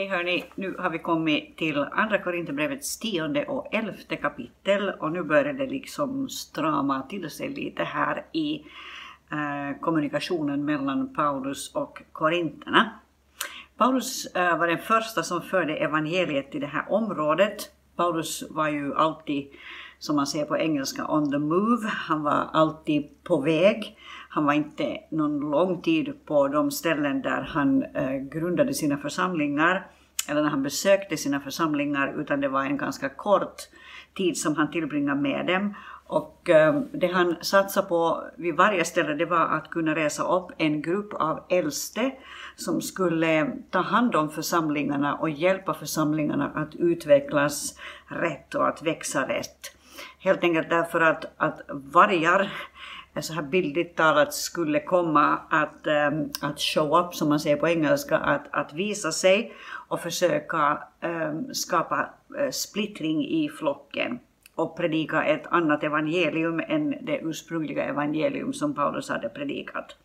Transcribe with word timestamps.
Hej 0.00 0.08
hörni, 0.08 0.44
nu 0.54 0.76
har 0.78 0.90
vi 0.90 0.98
kommit 0.98 1.56
till 1.56 1.78
Andra 1.78 2.18
Korinthierbrevets 2.18 2.98
tionde 2.98 3.44
och 3.44 3.74
elfte 3.74 4.16
kapitel 4.16 4.90
och 4.90 5.12
nu 5.12 5.22
börjar 5.22 5.52
det 5.52 5.66
liksom 5.66 6.28
strama 6.28 7.02
till 7.02 7.30
sig 7.30 7.48
lite 7.48 7.84
här 7.84 8.24
i 8.32 8.54
eh, 9.30 9.80
kommunikationen 9.80 10.64
mellan 10.64 11.14
Paulus 11.14 11.74
och 11.74 12.02
korinterna. 12.12 12.90
Paulus 13.76 14.26
eh, 14.26 14.58
var 14.58 14.66
den 14.66 14.78
första 14.78 15.22
som 15.22 15.42
förde 15.42 15.76
evangeliet 15.76 16.50
till 16.50 16.60
det 16.60 16.66
här 16.66 16.92
området. 16.92 17.70
Paulus 17.96 18.44
var 18.50 18.68
ju 18.68 18.94
alltid, 18.94 19.46
som 19.98 20.16
man 20.16 20.26
säger 20.26 20.44
på 20.44 20.58
engelska, 20.58 21.06
on 21.08 21.30
the 21.30 21.38
move. 21.38 21.88
Han 21.88 22.22
var 22.22 22.48
alltid 22.52 23.24
på 23.24 23.40
väg. 23.40 23.96
Han 24.32 24.44
var 24.44 24.52
inte 24.52 24.98
någon 25.10 25.40
lång 25.40 25.82
tid 25.82 26.12
på 26.26 26.48
de 26.48 26.70
ställen 26.70 27.22
där 27.22 27.42
han 27.42 27.82
eh, 27.82 28.16
grundade 28.16 28.74
sina 28.74 28.96
församlingar 28.96 29.86
eller 30.28 30.42
när 30.42 30.50
han 30.50 30.62
besökte 30.62 31.16
sina 31.16 31.40
församlingar 31.40 32.20
utan 32.20 32.40
det 32.40 32.48
var 32.48 32.64
en 32.64 32.76
ganska 32.76 33.08
kort 33.08 33.56
tid 34.16 34.36
som 34.36 34.56
han 34.56 34.70
tillbringade 34.70 35.20
med 35.20 35.46
dem. 35.46 35.74
Och 36.06 36.50
eh, 36.50 36.80
det 36.92 37.06
han 37.06 37.36
satsade 37.40 37.88
på 37.88 38.24
vid 38.36 38.56
varje 38.56 38.84
ställe 38.84 39.14
det 39.14 39.24
var 39.24 39.46
att 39.46 39.70
kunna 39.70 39.94
resa 39.94 40.22
upp 40.22 40.50
en 40.58 40.82
grupp 40.82 41.14
av 41.14 41.40
äldste 41.48 42.12
som 42.56 42.80
skulle 42.82 43.52
ta 43.70 43.80
hand 43.80 44.16
om 44.16 44.30
församlingarna 44.30 45.14
och 45.14 45.30
hjälpa 45.30 45.74
församlingarna 45.74 46.50
att 46.54 46.74
utvecklas 46.74 47.78
rätt 48.06 48.54
och 48.54 48.68
att 48.68 48.82
växa 48.82 49.28
rätt. 49.28 49.76
Helt 50.18 50.42
enkelt 50.42 50.70
därför 50.70 51.00
att, 51.00 51.24
att 51.36 51.60
vargar 51.68 52.52
så 53.20 53.32
här 53.32 53.42
bildligt 53.42 53.96
talat 53.96 54.34
skulle 54.34 54.80
komma 54.80 55.38
att, 55.50 55.86
um, 56.12 56.30
att 56.40 56.60
show 56.60 56.98
up, 56.98 57.14
som 57.14 57.28
man 57.28 57.40
säger 57.40 57.56
på 57.56 57.68
engelska, 57.68 58.18
att, 58.18 58.46
att 58.50 58.72
visa 58.72 59.12
sig 59.12 59.52
och 59.88 60.00
försöka 60.00 60.82
um, 61.00 61.54
skapa 61.54 62.08
uh, 62.40 62.50
splittring 62.50 63.28
i 63.28 63.48
flocken 63.48 64.18
och 64.54 64.76
predika 64.76 65.24
ett 65.24 65.46
annat 65.46 65.84
evangelium 65.84 66.60
än 66.68 66.90
det 66.90 67.20
ursprungliga 67.22 67.84
evangelium 67.84 68.52
som 68.52 68.74
Paulus 68.74 69.08
hade 69.08 69.28
predikat. 69.28 69.96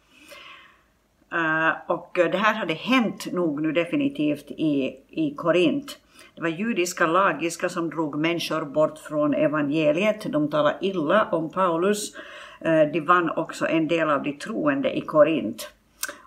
Uh, 1.33 1.91
och 1.91 2.11
det 2.13 2.37
här 2.37 2.53
hade 2.53 2.73
hänt 2.73 3.31
nog 3.31 3.61
nu 3.61 3.71
definitivt 3.71 4.51
i, 4.51 4.97
i 5.09 5.35
Korint. 5.35 5.99
Det 6.35 6.41
var 6.41 6.49
judiska 6.49 7.07
lagiska 7.07 7.69
som 7.69 7.89
drog 7.89 8.19
människor 8.19 8.65
bort 8.65 8.99
från 8.99 9.33
evangeliet. 9.33 10.31
De 10.31 10.49
talade 10.49 10.77
illa 10.81 11.27
om 11.31 11.49
Paulus 11.49 12.15
Eh, 12.59 12.81
de 12.93 13.01
vann 13.01 13.29
också 13.29 13.67
en 13.67 13.87
del 13.87 14.09
av 14.09 14.23
de 14.23 14.33
troende 14.33 14.97
i 14.97 15.01
Korint. 15.01 15.71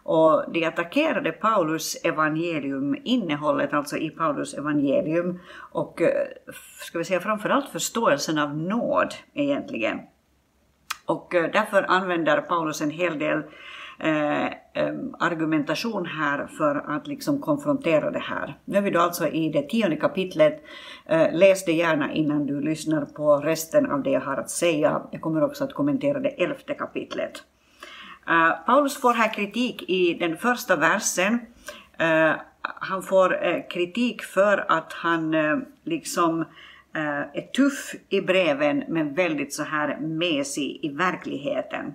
Och 0.03 0.53
de 0.53 0.65
attackerade 0.65 1.33
Paulus 1.33 1.97
evangelium, 2.05 2.97
innehållet 3.05 3.73
alltså 3.73 3.97
i 3.97 4.11
Paulus 4.11 4.55
evangelium 4.55 5.41
och 5.73 6.03
eh, 6.03 6.27
ska 6.81 6.99
vi 6.99 7.05
säga 7.05 7.21
framförallt 7.21 7.69
förståelsen 7.69 8.39
av 8.39 8.57
nåd 8.57 9.15
egentligen. 9.35 10.01
Och 11.07 11.35
eh, 11.35 11.51
därför 11.53 11.83
använder 11.83 12.41
Paulus 12.41 12.81
en 12.81 12.91
hel 12.91 13.19
del 13.19 13.43
eh, 13.99 14.47
argumentation 15.19 16.07
här 16.07 16.47
för 16.47 16.97
att 16.97 17.07
liksom 17.07 17.41
konfrontera 17.41 18.11
det 18.11 18.19
här. 18.19 18.59
Nu 18.65 18.79
är 18.79 18.83
vi 18.83 18.91
då 18.91 19.01
alltså 19.01 19.29
i 19.29 19.49
det 19.49 19.63
tionde 19.63 19.97
kapitlet. 19.97 20.65
Eh, 21.07 21.33
läs 21.33 21.65
det 21.65 21.73
gärna 21.73 22.13
innan 22.13 22.47
du 22.47 22.61
lyssnar 22.61 23.05
på 23.05 23.37
resten 23.37 23.91
av 23.91 24.03
det 24.03 24.11
jag 24.11 24.21
har 24.21 24.37
att 24.37 24.51
säga. 24.51 25.03
Jag 25.11 25.21
kommer 25.21 25.45
också 25.45 25.65
att 25.65 25.75
kommentera 25.75 26.21
det 26.21 26.29
elfte 26.29 26.75
kapitlet. 26.75 27.43
Eh, 28.29 28.51
Paulus 28.67 28.97
får 28.97 29.13
här 29.13 29.35
kritik 29.35 29.85
i 29.89 30.15
den 30.15 30.37
första 30.37 30.77
versen. 30.77 31.39
Eh, 31.99 32.33
han 32.63 33.03
får 33.03 33.47
eh, 33.47 33.63
kritik 33.71 34.23
för 34.23 34.65
att 34.69 34.93
han 34.93 35.35
eh, 35.35 35.59
liksom 35.85 36.45
är 36.93 37.53
tuff 37.53 37.95
i 38.09 38.21
breven 38.21 38.85
men 38.89 39.15
väldigt 39.15 39.55
så 39.55 39.63
här 39.63 40.01
mesig 40.01 40.79
i 40.83 40.89
verkligheten. 40.89 41.95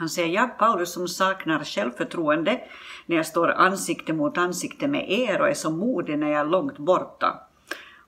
Han 0.00 0.08
säger, 0.08 0.28
jag 0.28 0.58
Paulus 0.58 0.92
som 0.92 1.08
saknar 1.08 1.64
självförtroende 1.64 2.60
när 3.06 3.16
jag 3.16 3.26
står 3.26 3.48
ansikte 3.48 4.12
mot 4.12 4.38
ansikte 4.38 4.88
med 4.88 5.10
er 5.10 5.40
och 5.40 5.48
är 5.48 5.54
så 5.54 5.70
modig 5.70 6.18
när 6.18 6.30
jag 6.30 6.40
är 6.40 6.44
långt 6.44 6.78
borta. 6.78 7.40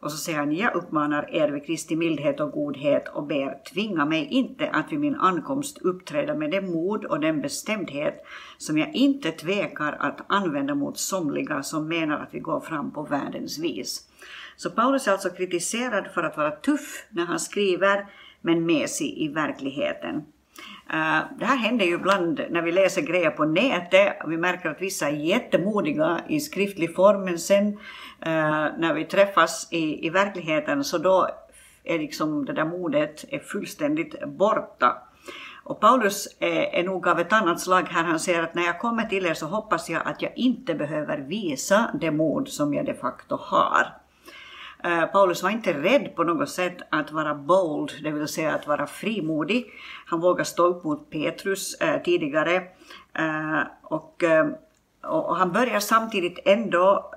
Och 0.00 0.12
så 0.12 0.16
säger 0.16 0.38
han, 0.38 0.52
jag 0.52 0.74
uppmanar 0.74 1.34
er 1.34 1.48
vid 1.48 1.66
Kristi 1.66 1.96
mildhet 1.96 2.40
och 2.40 2.50
godhet 2.50 3.08
och 3.08 3.26
ber, 3.26 3.64
tvinga 3.72 4.04
mig 4.04 4.26
inte 4.30 4.70
att 4.70 4.92
vid 4.92 5.00
min 5.00 5.14
ankomst 5.14 5.78
uppträda 5.78 6.34
med 6.34 6.50
det 6.50 6.60
mod 6.60 7.04
och 7.04 7.20
den 7.20 7.40
bestämdhet 7.42 8.24
som 8.58 8.78
jag 8.78 8.94
inte 8.94 9.30
tvekar 9.30 9.96
att 10.00 10.20
använda 10.26 10.74
mot 10.74 10.98
somliga 10.98 11.62
som 11.62 11.88
menar 11.88 12.18
att 12.18 12.34
vi 12.34 12.38
går 12.38 12.60
fram 12.60 12.92
på 12.92 13.02
världens 13.02 13.58
vis. 13.58 14.08
Så 14.56 14.70
Paulus 14.70 15.08
är 15.08 15.12
alltså 15.12 15.30
kritiserad 15.30 16.06
för 16.14 16.22
att 16.22 16.36
vara 16.36 16.50
tuff 16.50 17.06
när 17.10 17.24
han 17.26 17.40
skriver, 17.40 18.06
men 18.40 18.66
mesig 18.66 19.18
i 19.18 19.28
verkligheten. 19.28 20.22
Eh, 20.90 21.20
det 21.38 21.44
här 21.44 21.56
händer 21.56 21.84
ju 21.84 21.94
ibland 21.94 22.40
när 22.50 22.62
vi 22.62 22.72
läser 22.72 23.02
grejer 23.02 23.30
på 23.30 23.44
nätet. 23.44 24.16
Vi 24.26 24.36
märker 24.36 24.70
att 24.70 24.82
vissa 24.82 25.08
är 25.08 25.12
jättemodiga 25.12 26.20
i 26.28 26.40
skriftlig 26.40 26.94
form, 26.94 27.24
men 27.24 27.38
sen 27.38 27.66
eh, 28.20 28.66
när 28.78 28.94
vi 28.94 29.04
träffas 29.04 29.68
i, 29.70 30.06
i 30.06 30.10
verkligheten 30.10 30.84
så 30.84 30.98
då 30.98 31.28
är 31.84 31.98
liksom 31.98 32.44
det 32.44 32.52
där 32.52 32.64
modet 32.64 33.24
är 33.28 33.38
fullständigt 33.38 34.24
borta. 34.26 35.02
Och 35.64 35.80
Paulus 35.80 36.36
är, 36.40 36.62
är 36.62 36.84
nog 36.84 37.08
av 37.08 37.20
ett 37.20 37.32
annat 37.32 37.60
slag 37.60 37.82
här. 37.82 38.04
Han 38.04 38.20
säger 38.20 38.42
att 38.42 38.54
när 38.54 38.62
jag 38.62 38.80
kommer 38.80 39.04
till 39.04 39.26
er 39.26 39.34
så 39.34 39.46
hoppas 39.46 39.90
jag 39.90 40.02
att 40.04 40.22
jag 40.22 40.32
inte 40.36 40.74
behöver 40.74 41.18
visa 41.18 41.90
det 42.00 42.10
mod 42.10 42.48
som 42.48 42.74
jag 42.74 42.86
de 42.86 42.94
facto 42.94 43.38
har. 43.40 44.01
Eh, 44.84 45.06
Paulus 45.06 45.42
var 45.42 45.50
inte 45.50 45.72
rädd 45.72 46.16
på 46.16 46.24
något 46.24 46.50
sätt 46.50 46.76
att 46.90 47.12
vara 47.12 47.34
bold, 47.34 47.90
det 48.02 48.10
vill 48.10 48.28
säga 48.28 48.54
att 48.54 48.66
vara 48.66 48.86
frimodig. 48.86 49.66
Han 50.06 50.20
vågade 50.20 50.44
stå 50.44 50.66
upp 50.66 50.84
mot 50.84 51.10
Petrus 51.10 51.74
eh, 51.74 52.02
tidigare 52.02 52.56
eh, 53.14 53.60
och, 53.82 54.24
och, 55.02 55.36
han 55.36 55.52
börjar 55.52 55.80
samtidigt 55.80 56.38
ändå 56.44 57.14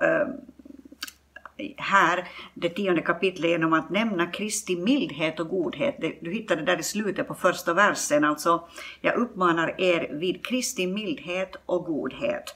här, 1.76 2.28
det 2.54 2.68
tionde 2.68 3.02
kapitlet, 3.02 3.50
genom 3.50 3.72
att 3.72 3.90
nämna 3.90 4.26
Kristi 4.26 4.76
mildhet 4.76 5.40
och 5.40 5.48
godhet. 5.48 5.96
Du 6.20 6.32
hittar 6.32 6.56
det 6.56 6.62
där 6.62 6.80
i 6.80 6.82
slutet 6.82 7.28
på 7.28 7.34
första 7.34 7.74
versen, 7.74 8.24
alltså 8.24 8.68
jag 9.00 9.14
uppmanar 9.14 9.80
er 9.80 10.08
vid 10.12 10.46
Kristi 10.46 10.86
mildhet 10.86 11.56
och 11.66 11.84
godhet. 11.84 12.54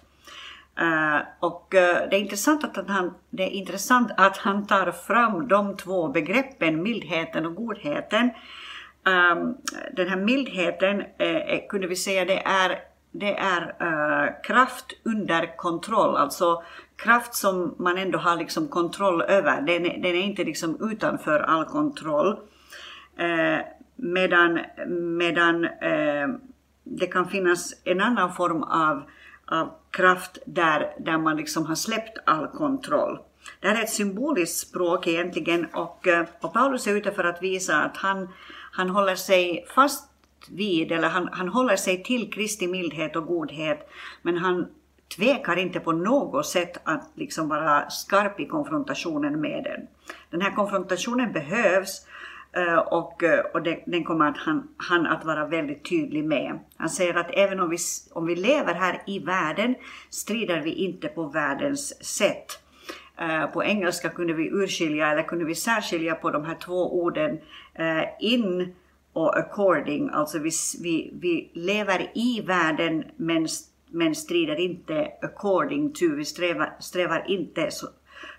Uh, 0.79 1.21
och 1.41 1.75
uh, 1.75 2.09
det, 2.11 2.17
är 2.17 2.21
intressant 2.21 2.65
att 2.65 2.89
han, 2.89 3.15
det 3.31 3.43
är 3.43 3.51
intressant 3.51 4.11
att 4.17 4.37
han 4.37 4.67
tar 4.67 4.91
fram 4.91 5.49
de 5.49 5.77
två 5.77 6.09
begreppen, 6.09 6.83
mildheten 6.83 7.47
och 7.47 7.55
godheten. 7.55 8.31
Um, 9.05 9.57
den 9.93 10.09
här 10.09 10.17
mildheten 10.17 11.01
uh, 11.01 11.69
kunde 11.69 11.87
vi 11.87 11.97
säga 11.97 12.25
det 12.25 12.43
är, 12.45 12.79
det 13.11 13.37
är 13.37 14.43
kraft 14.43 14.87
under 15.05 15.57
kontroll, 15.57 16.17
alltså 16.17 16.63
kraft 16.97 17.35
som 17.35 17.75
man 17.79 17.99
ändå 17.99 18.19
har 18.19 18.37
liksom 18.37 18.69
kontroll 18.69 19.23
över. 19.23 19.61
Den, 19.61 19.83
den 19.83 20.05
är 20.05 20.23
inte 20.23 20.45
liksom 20.45 20.91
utanför 20.93 21.41
all 21.41 21.65
kontroll. 21.65 22.39
medan 23.97 24.61
medan 25.19 25.69
det 26.85 27.07
kan 27.07 27.29
finnas 27.29 27.75
en 27.85 28.01
annan 28.01 28.33
form 28.33 28.63
av 28.63 29.03
av 29.51 29.71
kraft 29.91 30.39
där, 30.47 30.93
där 30.99 31.19
man 31.19 31.37
liksom 31.37 31.67
har 31.67 31.75
släppt 31.75 32.19
all 32.25 32.47
kontroll. 32.47 33.19
Det 33.61 33.69
här 33.69 33.77
är 33.77 33.83
ett 33.83 33.91
symboliskt 33.91 34.69
språk 34.69 35.07
egentligen 35.07 35.67
och, 35.73 36.09
eh, 36.09 36.27
och 36.41 36.53
Paulus 36.53 36.87
är 36.87 36.97
ute 36.97 37.13
för 37.13 37.25
att 37.25 37.43
visa 37.43 37.77
att 37.77 37.97
han, 37.97 38.29
han 38.73 38.91
håller 38.91 39.15
sig 39.15 39.67
fast 39.75 40.11
vid, 40.49 40.93
eller 40.93 41.09
han, 41.09 41.29
han 41.33 41.49
håller 41.49 41.77
sig 41.77 42.03
till 42.03 42.33
Kristi 42.33 42.67
mildhet 42.67 43.17
och 43.17 43.27
godhet, 43.27 43.91
men 44.23 44.37
han 44.37 44.67
tvekar 45.17 45.57
inte 45.57 45.81
på 45.81 45.93
något 45.93 46.47
sätt 46.47 46.81
att 46.85 47.11
liksom 47.15 47.49
vara 47.49 47.91
skarp 47.91 48.41
i 48.41 48.47
konfrontationen 48.47 49.41
med 49.41 49.65
den. 49.65 49.87
Den 50.31 50.41
här 50.41 50.51
konfrontationen 50.51 51.33
behövs 51.33 52.07
Eh, 52.53 52.79
och, 52.79 53.23
eh, 53.23 53.45
och 53.55 53.63
det, 53.63 53.83
den 53.87 54.05
kommer 54.05 54.29
att 54.29 54.37
han, 54.37 54.69
han, 54.77 55.07
att 55.07 55.25
vara 55.25 55.47
väldigt 55.47 55.89
tydlig 55.89 56.25
med. 56.25 56.59
Han 56.77 56.91
säger 56.91 57.15
att 57.15 57.31
även 57.33 57.61
om 57.61 57.71
vi, 57.71 57.77
om 58.13 58.27
vi 58.27 58.37
lever 58.37 58.75
här 58.75 59.03
i 59.07 59.19
världen 59.19 59.75
strider 60.11 60.61
vi 60.61 60.73
inte 60.73 61.09
på 61.09 61.25
världens 61.25 62.05
sätt. 62.05 62.47
Eh, 63.19 63.47
på 63.47 63.65
engelska 63.65 64.09
kunde 64.09 64.33
vi 64.33 64.49
urskilja, 64.49 65.13
eller 65.13 65.23
kunde 65.23 65.45
vi 65.45 65.55
särskilja 65.55 66.15
på 66.15 66.31
de 66.31 66.45
här 66.45 66.55
två 66.55 67.03
orden 67.03 67.39
in 68.21 68.75
och 69.13 69.39
according, 69.39 70.11
alltså 70.13 70.39
vi, 70.39 70.51
vi, 70.83 71.11
vi 71.21 71.51
lever 71.55 72.11
i 72.15 72.41
världen 72.47 73.05
men, 73.17 73.49
men 73.91 74.15
strider 74.15 74.61
inte 74.61 75.09
according 75.23 75.93
to, 75.93 76.15
vi 76.17 76.25
strävar, 76.25 76.77
strävar 76.81 77.25
inte 77.29 77.71
så, 77.71 77.87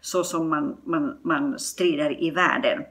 så 0.02 0.24
som 0.24 0.50
man, 0.50 0.78
man, 0.84 1.18
man 1.24 1.60
strider 1.60 2.24
i 2.24 2.32
världen. 2.32 2.84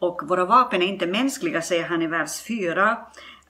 Och 0.00 0.28
våra 0.28 0.44
vapen 0.44 0.82
är 0.82 0.86
inte 0.86 1.06
mänskliga, 1.06 1.62
säger 1.62 1.84
han 1.84 2.02
i 2.02 2.06
vers 2.06 2.42
4. 2.42 2.96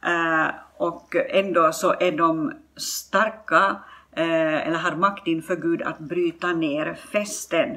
Eh, 0.03 0.47
och 0.77 1.17
ändå 1.17 1.73
så 1.73 1.95
är 2.01 2.13
de 2.13 2.53
starka 2.77 3.77
eh, 4.13 4.67
eller 4.67 4.79
har 4.79 4.97
makt 4.97 5.27
inför 5.27 5.57
Gud 5.57 5.83
att 5.83 5.99
bryta 5.99 6.53
ner 6.53 6.95
fästen. 6.95 7.77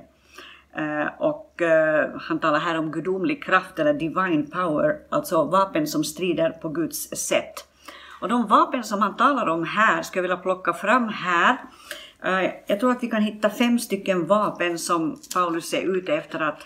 Eh, 0.75 1.07
och 1.17 1.61
eh, 1.61 2.09
han 2.19 2.39
talar 2.39 2.59
här 2.59 2.77
om 2.79 2.91
gudomlig 2.91 3.43
kraft 3.43 3.79
eller 3.79 3.93
divine 3.93 4.47
power, 4.51 4.97
alltså 5.09 5.43
vapen 5.43 5.87
som 5.87 6.03
strider 6.03 6.49
på 6.49 6.69
Guds 6.69 7.09
sätt. 7.09 7.67
Och 8.21 8.29
de 8.29 8.47
vapen 8.47 8.83
som 8.83 9.01
han 9.01 9.15
talar 9.15 9.47
om 9.47 9.63
här 9.63 10.01
ska 10.01 10.17
jag 10.17 10.21
vilja 10.21 10.37
plocka 10.37 10.73
fram 10.73 11.07
här. 11.07 11.57
Eh, 12.23 12.51
jag 12.67 12.79
tror 12.79 12.91
att 12.91 13.03
vi 13.03 13.07
kan 13.07 13.21
hitta 13.21 13.49
fem 13.49 13.79
stycken 13.79 14.27
vapen 14.27 14.79
som 14.79 15.17
Paulus 15.33 15.73
är 15.73 15.95
ute 15.97 16.13
efter 16.13 16.39
att, 16.39 16.61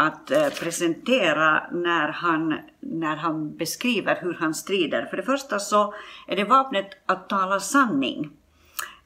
att 0.00 0.30
eh, 0.30 0.48
presentera 0.48 1.62
när 1.72 2.08
han, 2.08 2.58
när 2.80 3.16
han 3.16 3.56
beskriver 3.56 4.18
hur 4.20 4.34
han 4.34 4.54
strider. 4.54 5.06
För 5.06 5.16
det 5.16 5.22
första 5.22 5.58
så 5.58 5.94
är 6.28 6.36
det 6.36 6.44
vapnet 6.44 6.86
att 7.06 7.28
tala 7.28 7.60
sanning. 7.60 8.30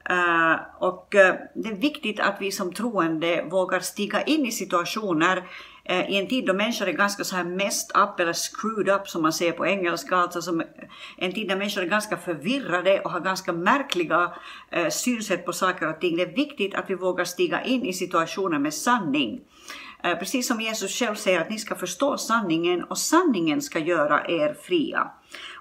Uh, 0.09 0.55
och 0.79 1.15
uh, 1.15 1.33
det 1.55 1.69
är 1.69 1.75
viktigt 1.75 2.19
att 2.19 2.37
vi 2.39 2.51
som 2.51 2.73
troende 2.73 3.47
vågar 3.51 3.79
stiga 3.79 4.23
in 4.23 4.45
i 4.45 4.51
situationer 4.51 5.37
uh, 5.89 6.11
i 6.11 6.17
en 6.17 6.27
tid 6.27 6.45
då 6.45 6.53
människor 6.53 6.87
är 6.87 6.91
ganska 6.91 7.23
så 7.23 7.35
här 7.35 7.43
messed 7.43 7.97
up 7.97 8.19
eller 8.19 8.33
screwed 8.33 8.95
up 8.95 9.07
som 9.07 9.21
man 9.21 9.33
säger 9.33 9.51
på 9.51 9.65
engelska, 9.65 10.15
alltså 10.15 10.41
som 10.41 10.63
en 11.17 11.33
tid 11.33 11.47
där 11.47 11.55
människor 11.55 11.81
är 11.81 11.87
ganska 11.87 12.17
förvirrade 12.17 12.99
och 12.99 13.11
har 13.11 13.19
ganska 13.19 13.53
märkliga 13.53 14.33
synsätt 14.91 15.45
på 15.45 15.53
saker 15.53 15.89
och 15.89 15.99
ting. 15.99 16.17
Det 16.17 16.23
är 16.23 16.35
viktigt 16.35 16.75
att 16.75 16.89
vi 16.89 16.95
vågar 16.95 17.25
stiga 17.25 17.63
in 17.63 17.85
i 17.85 17.93
situationer 17.93 18.59
med 18.59 18.73
sanning. 18.73 19.41
Eh, 20.05 20.17
precis 20.17 20.47
som 20.47 20.61
Jesus 20.61 20.99
själv 20.99 21.15
säger 21.15 21.41
att 21.41 21.49
ni 21.49 21.57
ska 21.57 21.75
förstå 21.75 22.17
sanningen 22.17 22.83
och 22.83 22.97
sanningen 22.97 23.61
ska 23.61 23.79
göra 23.79 24.27
er 24.27 24.53
fria. 24.61 25.11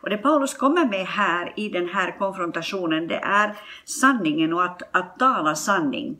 Och 0.02 0.10
det 0.10 0.16
Paulus 0.16 0.54
kommer 0.54 0.86
med 0.86 1.06
här 1.06 1.52
i 1.56 1.68
den 1.68 1.88
här 1.88 2.18
konfrontationen, 2.18 3.08
det 3.08 3.18
är 3.18 3.56
sanningen 3.84 4.52
och 4.52 4.64
att, 4.64 4.82
att 4.92 5.18
tala 5.18 5.54
sanning. 5.54 6.16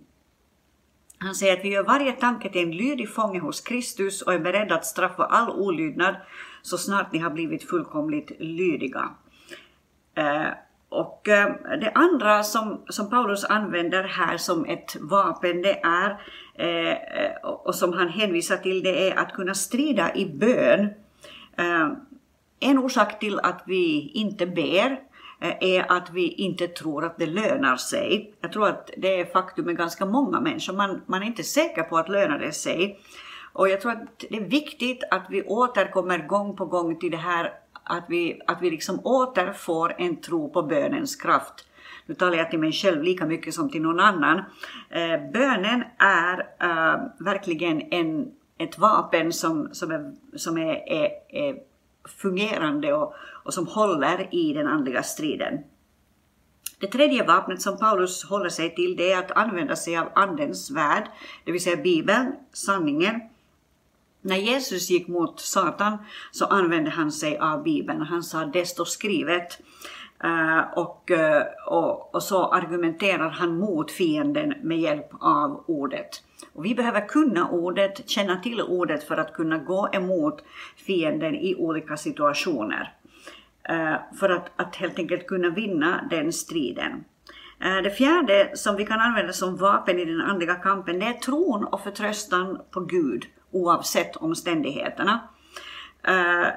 Han 1.19 1.35
säger 1.35 1.59
att 1.59 1.65
vi 1.65 1.69
gör 1.69 1.85
varje 1.85 2.13
tanke 2.13 2.53
till 2.53 2.63
en 2.63 2.77
lydig 2.77 3.11
fånge 3.11 3.39
hos 3.39 3.61
Kristus 3.61 4.23
och 4.23 4.35
är 4.35 4.39
beredda 4.39 4.75
att 4.75 4.87
straffa 4.87 5.25
all 5.25 5.51
olydnad 5.51 6.17
så 6.63 6.79
snart 6.79 7.13
ni 7.13 7.19
har 7.19 7.31
blivit 7.31 7.69
fullkomligt 7.69 8.33
lydiga. 8.39 9.11
Eh, 10.15 10.49
och 10.95 11.29
eh, 11.29 11.55
det 11.81 11.93
andra 11.95 12.43
som, 12.43 12.83
som 12.89 13.11
Paulus 13.11 13.45
använder 13.45 14.03
här 14.03 14.37
som 14.37 14.65
ett 14.65 14.97
vapen, 15.01 15.63
det 15.63 15.81
är, 15.83 16.21
eh, 16.55 16.93
eh, 16.93 17.45
och 17.45 17.75
som 17.75 17.93
han 17.93 18.09
hänvisar 18.09 18.57
till, 18.57 18.83
det 18.83 19.11
är 19.11 19.19
att 19.19 19.33
kunna 19.33 19.55
strida 19.55 20.15
i 20.15 20.27
bön. 20.27 20.89
En 22.61 22.79
orsak 22.79 23.19
till 23.19 23.39
att 23.39 23.63
vi 23.67 24.11
inte 24.15 24.47
ber 24.47 25.01
är 25.61 25.93
att 25.93 26.11
vi 26.11 26.29
inte 26.29 26.69
tror 26.69 27.05
att 27.05 27.19
det 27.19 27.27
lönar 27.27 27.77
sig. 27.77 28.35
Jag 28.41 28.53
tror 28.53 28.69
att 28.69 28.91
det 28.97 29.21
är 29.21 29.25
faktum 29.25 29.65
med 29.67 29.77
ganska 29.77 30.07
många 30.07 30.41
människor. 30.41 30.73
Man, 30.73 31.01
man 31.07 31.23
är 31.23 31.27
inte 31.27 31.43
säker 31.43 31.83
på 31.83 31.97
att 31.99 32.09
lönar 32.09 32.39
det 32.39 32.53
sig. 32.53 32.99
Och 33.53 33.69
jag 33.69 33.81
tror 33.81 33.93
att 33.93 34.25
det 34.31 34.37
är 34.37 34.49
viktigt 34.49 35.05
att 35.11 35.27
vi 35.31 35.43
återkommer 35.43 36.19
gång 36.19 36.57
på 36.57 36.65
gång 36.65 36.99
till 36.99 37.11
det 37.11 37.17
här 37.17 37.53
att 37.85 38.05
vi, 38.09 38.41
att 38.47 38.63
vi 38.63 38.71
liksom 38.71 39.01
återfår 39.05 39.95
en 39.99 40.21
tro 40.21 40.51
på 40.51 40.63
bönens 40.63 41.17
kraft. 41.17 41.67
Nu 42.07 42.15
talar 42.15 42.37
jag 42.37 42.51
till 42.51 42.59
mig 42.59 42.73
själv 42.73 43.03
lika 43.03 43.27
mycket 43.27 43.55
som 43.55 43.71
till 43.71 43.83
någon 43.83 44.01
annan. 44.01 44.39
Eh, 44.91 45.31
bönen 45.33 45.85
är 45.99 46.39
eh, 46.61 47.01
verkligen 47.19 47.81
en, 47.81 48.33
ett 48.59 48.79
vapen 48.79 49.33
som, 49.33 49.69
som, 49.73 49.91
är, 49.91 50.13
som 50.37 50.59
är, 50.59 50.93
är, 50.93 51.11
är 51.29 51.57
fungerande 52.05 52.93
och, 52.93 53.15
och 53.45 53.55
som 53.55 53.67
håller 53.67 54.35
i 54.35 54.53
den 54.53 54.69
andliga 54.69 55.03
striden. 55.03 55.59
Det 56.81 56.87
tredje 56.87 57.25
vapnet 57.25 57.63
som 57.63 57.79
Paulus 57.79 58.25
håller 58.25 58.49
sig 58.49 58.75
till 58.75 58.97
det 58.97 59.13
är 59.13 59.19
att 59.19 59.31
använda 59.31 59.77
sig 59.77 59.97
av 59.97 60.09
Andens 60.15 60.71
värld, 60.71 61.05
det 61.45 61.53
vill 61.53 61.63
säga 61.63 61.77
Bibeln, 61.77 62.33
sanningen. 62.53 63.21
När 64.25 64.37
Jesus 64.37 64.91
gick 64.91 65.09
mot 65.09 65.41
Satan 65.41 65.99
så 66.31 66.45
använde 66.45 66.91
han 66.91 67.13
sig 67.13 67.39
av 67.39 67.63
Bibeln. 67.63 68.03
Han 68.03 68.23
sa 68.23 68.45
det 68.45 68.67
står 68.67 68.85
skrivet. 68.85 69.59
Eh, 70.25 70.61
och, 70.77 71.11
eh, 71.11 71.43
och, 71.67 72.15
och 72.15 72.23
så 72.23 72.53
argumenterar 72.53 73.31
han 73.31 73.59
mot 73.59 73.91
fienden 73.91 74.55
med 74.63 74.81
hjälp 74.81 75.09
av 75.21 75.65
ordet. 75.67 76.09
Och 76.53 76.65
vi 76.65 76.75
behöver 76.75 77.09
kunna 77.09 77.49
ordet, 77.49 78.11
känna 78.11 78.37
till 78.37 78.63
ordet 78.63 79.05
för 79.05 79.17
att 79.17 79.33
kunna 79.33 79.59
gå 79.59 79.89
emot 79.93 80.45
fienden 80.77 81.35
i 81.35 81.55
olika 81.55 81.97
situationer. 81.97 82.93
Eh, 83.69 83.95
för 84.21 84.31
att, 84.31 84.53
att 84.57 84.77
helt 84.77 84.99
enkelt 84.99 85.27
kunna 85.27 85.51
vinna 85.51 86.09
den 86.11 86.33
striden. 86.33 87.05
Det 87.85 87.91
fjärde 87.91 88.51
som 88.55 88.77
vi 88.77 88.87
kan 88.87 89.01
använda 89.01 89.33
som 89.33 89.57
vapen 89.57 89.99
i 89.99 90.05
den 90.05 90.21
andliga 90.21 90.55
kampen, 90.55 90.99
det 90.99 91.07
är 91.07 91.13
tron 91.13 91.65
och 91.65 91.81
förtröstan 91.81 92.61
på 92.71 92.81
Gud 92.81 93.27
oavsett 93.55 94.17
omständigheterna. 94.17 95.29
Eh, 96.09 96.49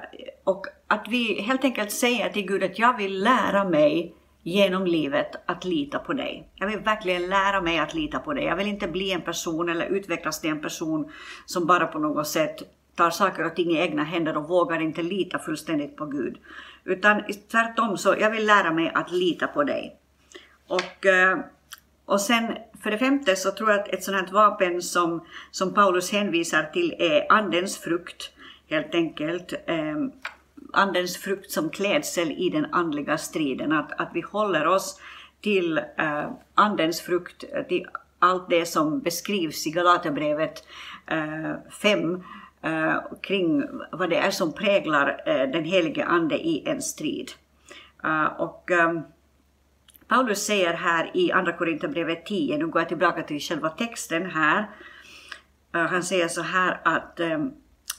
och 0.44 0.66
att 0.86 1.06
vi 1.08 1.40
helt 1.40 1.64
enkelt 1.64 1.92
säger 1.92 2.28
till 2.28 2.46
Gud 2.46 2.62
att 2.62 2.78
jag 2.78 2.96
vill 2.96 3.22
lära 3.22 3.64
mig 3.64 4.14
genom 4.42 4.86
livet 4.86 5.30
att 5.46 5.64
lita 5.64 5.98
på 5.98 6.12
dig. 6.12 6.48
Jag 6.54 6.66
vill 6.66 6.78
verkligen 6.78 7.28
lära 7.28 7.60
mig 7.60 7.78
att 7.78 7.94
lita 7.94 8.18
på 8.18 8.34
dig. 8.34 8.44
Jag 8.44 8.56
vill 8.56 8.66
inte 8.66 8.88
bli 8.88 9.12
en 9.12 9.22
person 9.22 9.68
eller 9.68 9.86
utvecklas 9.86 10.40
till 10.40 10.50
en 10.50 10.62
person 10.62 11.12
som 11.46 11.66
bara 11.66 11.86
på 11.86 11.98
något 11.98 12.28
sätt 12.28 12.62
tar 12.94 13.10
saker 13.10 13.46
och 13.46 13.56
ting 13.56 13.70
i 13.70 13.78
egna 13.78 14.04
händer 14.04 14.36
och 14.36 14.48
vågar 14.48 14.80
inte 14.80 15.02
lita 15.02 15.38
fullständigt 15.38 15.96
på 15.96 16.06
Gud. 16.06 16.36
Utan 16.84 17.22
tvärtom 17.50 17.96
så 17.96 18.14
jag 18.20 18.30
vill 18.30 18.46
lära 18.46 18.72
mig 18.72 18.92
att 18.94 19.12
lita 19.12 19.46
på 19.46 19.64
dig. 19.64 19.96
Och, 20.68 21.06
eh, 21.06 21.38
och 22.08 22.20
sen 22.20 22.56
för 22.82 22.90
det 22.90 22.98
femte 22.98 23.36
så 23.36 23.50
tror 23.50 23.70
jag 23.70 23.80
att 23.80 23.88
ett 23.88 24.04
sådant 24.04 24.26
här 24.26 24.34
vapen 24.34 24.82
som, 24.82 25.26
som 25.50 25.74
Paulus 25.74 26.12
hänvisar 26.12 26.62
till 26.62 26.94
är 26.98 27.32
andens 27.32 27.78
frukt 27.78 28.30
helt 28.70 28.94
enkelt. 28.94 29.52
Eh, 29.66 29.96
andens 30.72 31.16
frukt 31.16 31.50
som 31.50 31.70
klädsel 31.70 32.30
i 32.30 32.50
den 32.50 32.66
andliga 32.72 33.18
striden. 33.18 33.72
Att, 33.72 34.00
att 34.00 34.10
vi 34.14 34.20
håller 34.20 34.66
oss 34.66 35.00
till 35.40 35.78
eh, 35.78 36.30
andens 36.54 37.00
frukt, 37.00 37.44
till 37.68 37.86
allt 38.18 38.50
det 38.50 38.66
som 38.66 39.00
beskrivs 39.00 39.66
i 39.66 39.70
Galaterbrevet 39.70 40.64
eh, 41.06 41.52
5 41.82 42.24
eh, 42.62 42.96
kring 43.22 43.64
vad 43.92 44.10
det 44.10 44.16
är 44.16 44.30
som 44.30 44.52
präglar 44.52 45.22
eh, 45.26 45.50
den 45.50 45.64
helige 45.64 46.04
Ande 46.04 46.38
i 46.38 46.68
en 46.68 46.82
strid. 46.82 47.30
Eh, 48.04 48.26
och 48.26 48.70
ehm, 48.70 49.00
Paulus 50.08 50.46
säger 50.46 50.74
här 50.74 51.10
i 51.14 51.32
Andra 51.32 51.52
Korinthierbrevet 51.52 52.26
10, 52.26 52.58
nu 52.58 52.66
går 52.66 52.80
jag 52.80 52.88
tillbaka 52.88 53.22
till 53.22 53.40
själva 53.40 53.68
texten 53.68 54.30
här, 54.30 54.70
eh, 55.74 55.86
han 55.86 56.02
säger 56.02 56.28
så 56.28 56.42
här 56.42 56.80
att 56.84 57.20
ehm, 57.20 57.50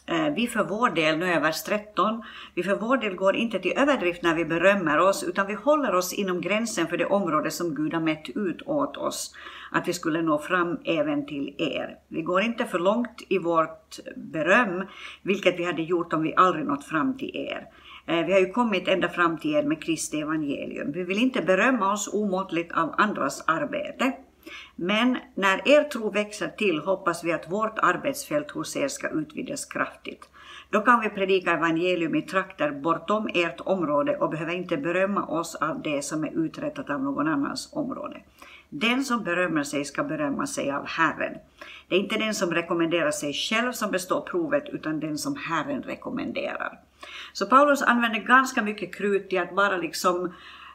eh, 0.06 0.34
vi 0.36 0.48
för 0.48 0.64
vår 0.64 0.90
del, 0.90 1.18
nu 1.18 1.26
är 1.26 1.40
vers 1.42 1.64
13, 1.64 2.24
vi 2.56 2.64
för 2.64 2.76
vår 2.76 2.98
del 2.98 3.16
går 3.16 3.36
inte 3.36 3.60
till 3.60 3.78
överdrift 3.78 4.24
när 4.24 4.36
vi 4.36 4.46
berömmer 4.46 5.00
oss, 5.00 5.24
utan 5.24 5.48
vi 5.48 5.54
håller 5.54 5.96
oss 5.96 6.14
inom 6.14 6.42
gränsen 6.42 6.88
för 6.88 6.98
det 6.98 7.06
område 7.06 7.52
som 7.52 7.76
Gud 7.76 7.94
har 7.94 8.02
mätt 8.02 8.30
ut 8.30 8.62
åt 8.66 8.98
oss, 8.98 9.36
att 9.72 9.88
vi 9.88 9.94
skulle 9.94 10.22
nå 10.22 10.38
fram 10.38 10.80
även 10.86 11.26
till 11.26 11.56
er. 11.58 11.98
Vi 12.08 12.22
går 12.22 12.42
inte 12.42 12.66
för 12.66 12.80
långt 12.80 13.22
i 13.30 13.38
vårt 13.38 14.00
beröm, 14.16 14.84
vilket 15.22 15.60
vi 15.60 15.64
hade 15.66 15.82
gjort 15.82 16.14
om 16.14 16.24
vi 16.24 16.36
aldrig 16.36 16.66
nått 16.66 16.86
fram 16.86 17.18
till 17.18 17.36
er. 17.36 17.68
Eh, 18.10 18.26
vi 18.26 18.34
har 18.34 18.40
ju 18.40 18.52
kommit 18.52 18.88
ända 18.88 19.10
fram 19.10 19.38
till 19.38 19.56
er 19.56 19.64
med 19.64 19.84
Kristi 19.84 20.22
evangelium. 20.22 20.92
Vi 20.92 21.04
vill 21.04 21.18
inte 21.18 21.42
berömma 21.42 21.94
oss 21.94 22.14
omåttligt 22.14 22.72
av 22.72 22.96
andras 22.98 23.44
arbete. 23.48 24.12
Men 24.76 25.18
när 25.36 25.68
er 25.68 25.84
tro 25.84 26.10
växer 26.10 26.48
till 26.48 26.80
hoppas 26.80 27.24
vi 27.24 27.34
att 27.34 27.52
vårt 27.52 27.80
arbetsfält 27.80 28.52
hos 28.52 28.76
er 28.76 28.88
ska 28.88 29.10
utvidgas 29.10 29.66
kraftigt. 29.66 30.30
Då 30.70 30.82
kan 30.82 31.00
vi 31.02 31.10
predika 31.10 31.52
evangelium 31.52 32.16
i 32.16 32.22
trakter 32.22 32.72
bortom 32.72 33.30
ert 33.34 33.62
område 33.62 34.18
och 34.18 34.30
behöver 34.30 34.54
inte 34.54 34.78
berömma 34.78 35.26
oss 35.26 35.56
av 35.56 35.82
det 35.82 36.02
som 36.02 36.24
är 36.24 36.46
uträttat 36.46 36.90
av 36.90 37.04
någon 37.04 37.28
annans 37.28 37.70
område. 37.74 38.18
Den 38.70 39.04
som 39.06 39.24
berömmer 39.24 39.64
sig 39.64 39.86
ska 39.86 40.04
berömma 40.04 40.48
sig 40.48 40.72
av 40.72 40.86
Herren. 40.86 41.38
Det 41.88 41.96
är 41.96 42.00
inte 42.00 42.18
den 42.18 42.34
som 42.34 42.52
rekommenderar 42.52 43.12
sig 43.12 43.34
själv 43.34 43.72
som 43.72 43.92
består 43.92 44.22
provet, 44.22 44.70
utan 44.70 45.00
den 45.00 45.18
som 45.18 45.36
Herren 45.36 45.82
rekommenderar. 45.82 46.80
Så 47.34 47.46
Paulus 47.46 47.82
använder 47.82 48.20
ganska 48.20 48.62
mycket 48.62 48.96
krut 48.96 49.30
till 49.30 49.40
att 49.40 49.56
bara 49.56 49.78
liksom 49.78 50.34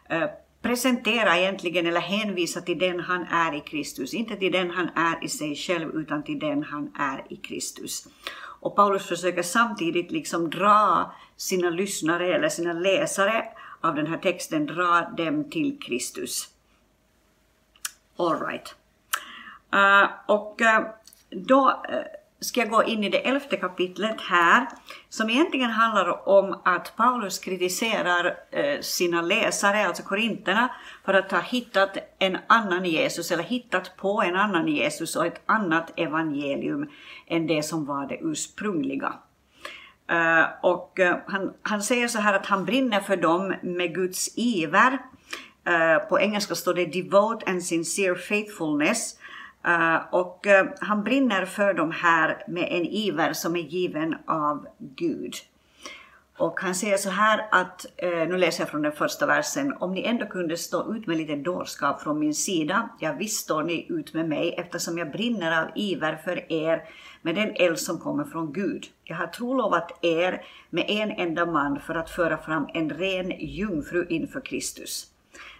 eh, 0.08 0.28
presentera 0.62 1.38
egentligen 1.38 1.86
eller 1.86 2.00
hänvisa 2.00 2.60
till 2.60 2.78
den 2.78 3.00
han 3.00 3.22
är 3.22 3.54
i 3.54 3.60
Kristus. 3.60 4.14
Inte 4.14 4.36
till 4.36 4.52
den 4.52 4.70
han 4.70 4.88
är 4.96 5.24
i 5.24 5.28
sig 5.28 5.56
själv 5.56 5.94
utan 5.94 6.22
till 6.22 6.38
den 6.38 6.62
han 6.62 6.92
är 6.98 7.32
i 7.32 7.36
Kristus. 7.36 8.08
Och 8.60 8.76
Paulus 8.76 9.06
försöker 9.06 9.42
samtidigt 9.42 10.10
liksom 10.10 10.50
dra 10.50 11.12
sina 11.36 11.70
lyssnare 11.70 12.34
eller 12.34 12.48
sina 12.48 12.72
läsare 12.72 13.44
av 13.80 13.94
den 13.94 14.06
här 14.06 14.18
texten, 14.18 14.66
dra 14.66 15.00
dem 15.16 15.50
till 15.50 15.78
Kristus. 15.80 16.48
All 18.16 18.40
right. 18.40 18.74
Uh, 19.74 20.10
och 20.26 20.60
uh, 20.60 20.86
då 21.30 21.84
uh, 21.90 21.96
ska 22.44 22.60
jag 22.60 22.70
gå 22.70 22.84
in 22.84 23.04
i 23.04 23.08
det 23.08 23.28
elfte 23.28 23.56
kapitlet 23.56 24.20
här, 24.20 24.66
som 25.08 25.30
egentligen 25.30 25.70
handlar 25.70 26.28
om 26.28 26.60
att 26.64 26.96
Paulus 26.96 27.38
kritiserar 27.38 28.36
eh, 28.50 28.80
sina 28.80 29.22
läsare, 29.22 29.86
alltså 29.86 30.02
korinterna, 30.02 30.68
för 31.04 31.14
att 31.14 31.30
ha 31.30 31.40
hittat 31.40 31.96
en 32.18 32.38
annan 32.46 32.84
Jesus, 32.84 33.30
eller 33.30 33.42
hittat 33.42 33.96
på 33.96 34.22
en 34.22 34.36
annan 34.36 34.68
Jesus 34.68 35.16
och 35.16 35.26
ett 35.26 35.42
annat 35.46 35.92
evangelium 35.96 36.90
än 37.26 37.46
det 37.46 37.62
som 37.62 37.84
var 37.84 38.06
det 38.06 38.18
ursprungliga. 38.20 39.14
Eh, 40.10 40.44
och 40.62 41.00
eh, 41.00 41.16
han, 41.26 41.52
han 41.62 41.82
säger 41.82 42.08
så 42.08 42.18
här 42.18 42.34
att 42.34 42.46
han 42.46 42.64
brinner 42.64 43.00
för 43.00 43.16
dem 43.16 43.54
med 43.62 43.94
Guds 43.94 44.38
iver. 44.38 44.98
På 46.08 46.20
engelska 46.20 46.54
står 46.54 46.74
det 46.74 46.84
devote 46.84 47.50
and 47.50 47.62
sincere 47.62 48.14
faithfulness. 48.14 49.18
Eh, 49.66 49.96
och 50.10 50.46
eh, 50.46 50.66
han 50.80 51.04
brinner 51.04 51.44
för 51.44 51.74
de 51.74 51.90
här 51.90 52.44
med 52.48 52.68
en 52.70 52.86
iver 52.86 53.32
som 53.32 53.56
är 53.56 53.60
given 53.60 54.16
av 54.26 54.66
Gud. 54.78 55.34
Och 56.36 56.60
han 56.60 56.74
säger 56.74 56.96
så 56.96 57.10
här 57.10 57.48
att, 57.50 57.86
eh, 57.96 58.08
nu 58.08 58.36
läser 58.36 58.62
jag 58.62 58.70
från 58.70 58.82
den 58.82 58.92
första 58.92 59.26
versen, 59.26 59.72
om 59.80 59.94
ni 59.94 60.04
ändå 60.04 60.26
kunde 60.26 60.56
stå 60.56 60.94
ut 60.94 61.06
med 61.06 61.16
lite 61.16 61.36
dårskap 61.36 62.02
från 62.02 62.18
min 62.18 62.34
sida, 62.34 62.88
ja 63.00 63.12
visst 63.12 63.40
står 63.40 63.62
ni 63.62 63.86
ut 63.88 64.14
med 64.14 64.28
mig 64.28 64.54
eftersom 64.58 64.98
jag 64.98 65.12
brinner 65.12 65.62
av 65.62 65.68
iver 65.74 66.16
för 66.24 66.52
er 66.52 66.82
med 67.22 67.34
den 67.34 67.52
eld 67.54 67.78
som 67.78 67.98
kommer 67.98 68.24
från 68.24 68.52
Gud. 68.52 68.86
Jag 69.04 69.16
har 69.16 69.26
trolovat 69.26 70.04
er 70.04 70.42
med 70.70 70.84
en 70.88 71.10
enda 71.10 71.46
man 71.46 71.80
för 71.80 71.94
att 71.94 72.10
föra 72.10 72.36
fram 72.36 72.68
en 72.74 72.90
ren 72.90 73.30
jungfru 73.38 74.06
inför 74.08 74.40
Kristus. 74.40 75.13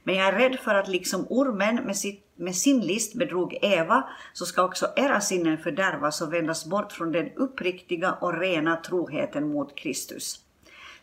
Men 0.04 0.14
jag 0.14 0.28
är 0.28 0.32
rädd 0.32 0.58
för 0.60 0.74
att 0.74 0.88
liksom 0.88 1.26
ormen 1.30 1.76
med, 1.76 1.96
sitt, 1.96 2.26
med 2.36 2.56
sin 2.56 2.80
list 2.80 3.14
bedrog 3.14 3.58
Eva, 3.62 4.08
så 4.32 4.46
ska 4.46 4.62
också 4.62 4.86
era 4.96 5.20
sinnen 5.20 5.58
fördärvas 5.58 6.20
och 6.20 6.32
vändas 6.32 6.66
bort 6.66 6.92
från 6.92 7.12
den 7.12 7.30
uppriktiga 7.36 8.12
och 8.12 8.40
rena 8.40 8.76
troheten 8.76 9.48
mot 9.48 9.76
Kristus. 9.76 10.40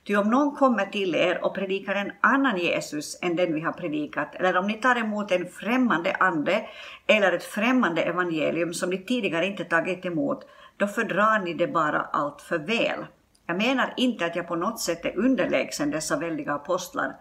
Ty 0.08 0.16
om 0.16 0.30
någon 0.30 0.56
kommer 0.56 0.86
till 0.86 1.16
er 1.16 1.46
och 1.46 1.56
predikar 1.56 1.96
en 1.96 2.12
annan 2.22 2.58
Jesus 2.58 3.20
än 3.22 3.36
den 3.36 3.54
vi 3.54 3.62
har 3.62 3.72
predikat, 3.72 4.36
eller 4.36 4.58
om 4.58 4.68
ni 4.68 4.74
tar 4.74 4.96
emot 4.96 5.32
en 5.32 5.50
främmande 5.50 6.16
ande 6.16 6.66
eller 7.08 7.32
ett 7.32 7.44
främmande 7.44 8.02
evangelium 8.02 8.74
som 8.74 8.90
ni 8.90 8.98
tidigare 8.98 9.46
inte 9.46 9.64
tagit 9.64 10.06
emot, 10.06 10.48
då 10.78 10.88
fördrar 10.88 11.40
ni 11.40 11.54
det 11.54 11.68
bara 11.68 12.02
allt 12.02 12.42
för 12.42 12.58
väl. 12.58 13.06
Jag 13.46 13.58
menar 13.58 13.94
inte 13.98 14.26
att 14.26 14.36
jag 14.36 14.48
på 14.48 14.56
något 14.56 14.80
sätt 14.80 15.06
är 15.06 15.18
underlägsen 15.18 15.92
dessa 15.92 16.18
väldiga 16.18 16.54
apostlar. 16.54 17.16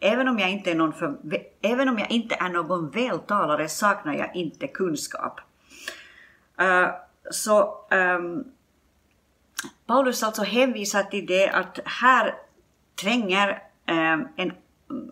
Även 0.00 0.28
om 0.28 0.38
jag 0.38 0.50
inte 0.50 0.70
är 0.70 0.74
någon, 0.74 0.92
för, 0.92 1.16
även 1.62 1.88
om 1.88 1.98
jag 1.98 2.10
inte 2.10 2.34
är 2.34 2.48
någon 2.48 2.90
vältalare 2.90 3.68
saknar 3.68 4.14
jag 4.14 4.36
inte 4.36 4.66
kunskap. 4.66 5.40
Uh, 6.60 6.88
så 7.30 7.86
um, 7.90 8.44
Paulus 9.86 10.22
alltså 10.22 10.42
hänvisar 10.42 11.02
till 11.02 11.26
det 11.26 11.48
att 11.48 11.78
här 11.84 12.34
tränger 13.02 13.62
um, 13.88 14.28
en, 14.36 14.52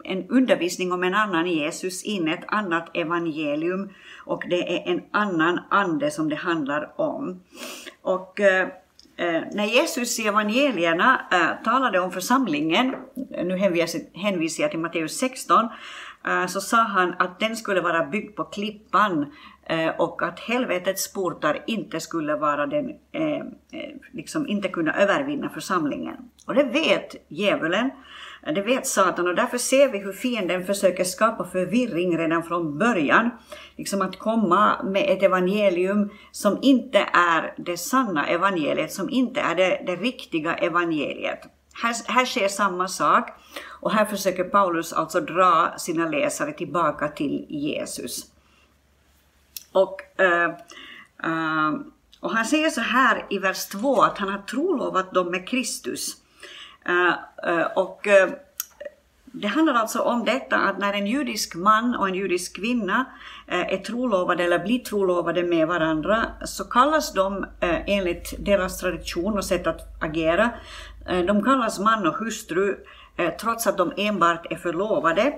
en 0.04 0.28
undervisning 0.28 0.92
om 0.92 1.04
en 1.04 1.14
annan 1.14 1.46
Jesus 1.46 2.04
in, 2.04 2.28
ett 2.28 2.44
annat 2.46 2.96
evangelium 2.96 3.90
och 4.24 4.44
det 4.50 4.76
är 4.76 4.92
en 4.92 5.02
annan 5.10 5.60
ande 5.70 6.10
som 6.10 6.28
det 6.28 6.36
handlar 6.36 7.00
om. 7.00 7.42
Och 8.02 8.40
uh, 8.40 8.68
Eh, 9.16 9.42
när 9.52 9.64
Jesus 9.64 10.18
i 10.18 10.26
evangelierna 10.26 11.26
eh, 11.32 11.64
talade 11.64 12.00
om 12.00 12.12
församlingen, 12.12 12.94
nu 13.30 13.56
hänvisar 14.14 14.62
jag 14.62 14.70
till 14.70 14.80
Matteus 14.80 15.18
16, 15.18 15.68
eh, 16.26 16.46
så 16.46 16.60
sa 16.60 16.76
han 16.76 17.14
att 17.18 17.40
den 17.40 17.56
skulle 17.56 17.80
vara 17.80 18.04
byggd 18.04 18.36
på 18.36 18.44
klippan 18.44 19.32
och 19.98 20.22
att 20.22 20.40
helvetets 20.40 21.12
portar 21.12 21.58
inte 21.66 22.00
skulle 22.00 22.36
vara 22.36 22.66
den, 22.66 22.92
liksom 24.12 24.48
inte 24.48 24.68
kunna 24.68 24.94
övervinna 24.94 25.48
församlingen. 25.48 26.16
Och 26.46 26.54
det 26.54 26.64
vet 26.64 27.14
djävulen, 27.28 27.90
det 28.46 28.62
vet 28.62 28.86
Satan 28.86 29.28
och 29.28 29.34
därför 29.34 29.58
ser 29.58 29.88
vi 29.88 29.98
hur 29.98 30.12
fienden 30.12 30.66
försöker 30.66 31.04
skapa 31.04 31.44
förvirring 31.44 32.18
redan 32.18 32.42
från 32.42 32.78
början. 32.78 33.30
Liksom 33.76 34.02
att 34.02 34.18
komma 34.18 34.82
med 34.82 35.10
ett 35.10 35.22
evangelium 35.22 36.10
som 36.32 36.58
inte 36.62 36.98
är 37.12 37.54
det 37.56 37.76
sanna 37.76 38.26
evangeliet, 38.26 38.92
som 38.92 39.10
inte 39.10 39.40
är 39.40 39.54
det, 39.54 39.82
det 39.86 39.96
riktiga 39.96 40.54
evangeliet. 40.54 41.40
Här, 41.82 41.94
här 42.12 42.24
sker 42.24 42.48
samma 42.48 42.88
sak 42.88 43.28
och 43.68 43.92
här 43.92 44.04
försöker 44.04 44.44
Paulus 44.44 44.92
alltså 44.92 45.20
dra 45.20 45.74
sina 45.78 46.08
läsare 46.08 46.52
tillbaka 46.52 47.08
till 47.08 47.46
Jesus. 47.48 48.26
Och, 49.72 50.00
uh, 50.20 50.48
uh, 51.30 51.80
och 52.20 52.30
han 52.30 52.44
säger 52.44 52.70
så 52.70 52.80
här 52.80 53.26
i 53.30 53.38
vers 53.38 53.66
2 53.66 54.02
att 54.02 54.18
han 54.18 54.28
har 54.28 54.38
trolovat 54.38 55.14
dem 55.14 55.30
med 55.30 55.48
Kristus. 55.48 56.21
Eh, 56.88 57.14
eh, 57.50 57.66
och 57.74 58.06
eh, 58.06 58.28
det 59.24 59.48
handlar 59.48 59.74
alltså 59.74 60.00
om 60.00 60.24
detta 60.24 60.56
att 60.56 60.78
när 60.78 60.92
en 60.92 61.06
judisk 61.06 61.54
man 61.54 61.94
och 61.94 62.08
en 62.08 62.14
judisk 62.14 62.56
kvinna 62.56 63.04
är 63.46 63.76
trolovade 63.76 64.44
eller 64.44 64.58
blir 64.58 64.78
trolovade 64.78 65.42
med 65.42 65.68
varandra 65.68 66.26
så 66.44 66.64
kallas 66.64 67.12
de 67.12 67.46
enligt 67.86 68.34
deras 68.38 68.78
tradition 68.78 69.38
och 69.38 69.44
sätt 69.44 69.66
att 69.66 70.02
agera, 70.02 70.50
de 71.26 71.44
kallas 71.44 71.78
man 71.78 72.06
och 72.06 72.14
hustru 72.14 72.76
trots 73.40 73.66
att 73.66 73.76
de 73.76 73.92
enbart 73.96 74.52
är 74.52 74.56
förlovade. 74.56 75.32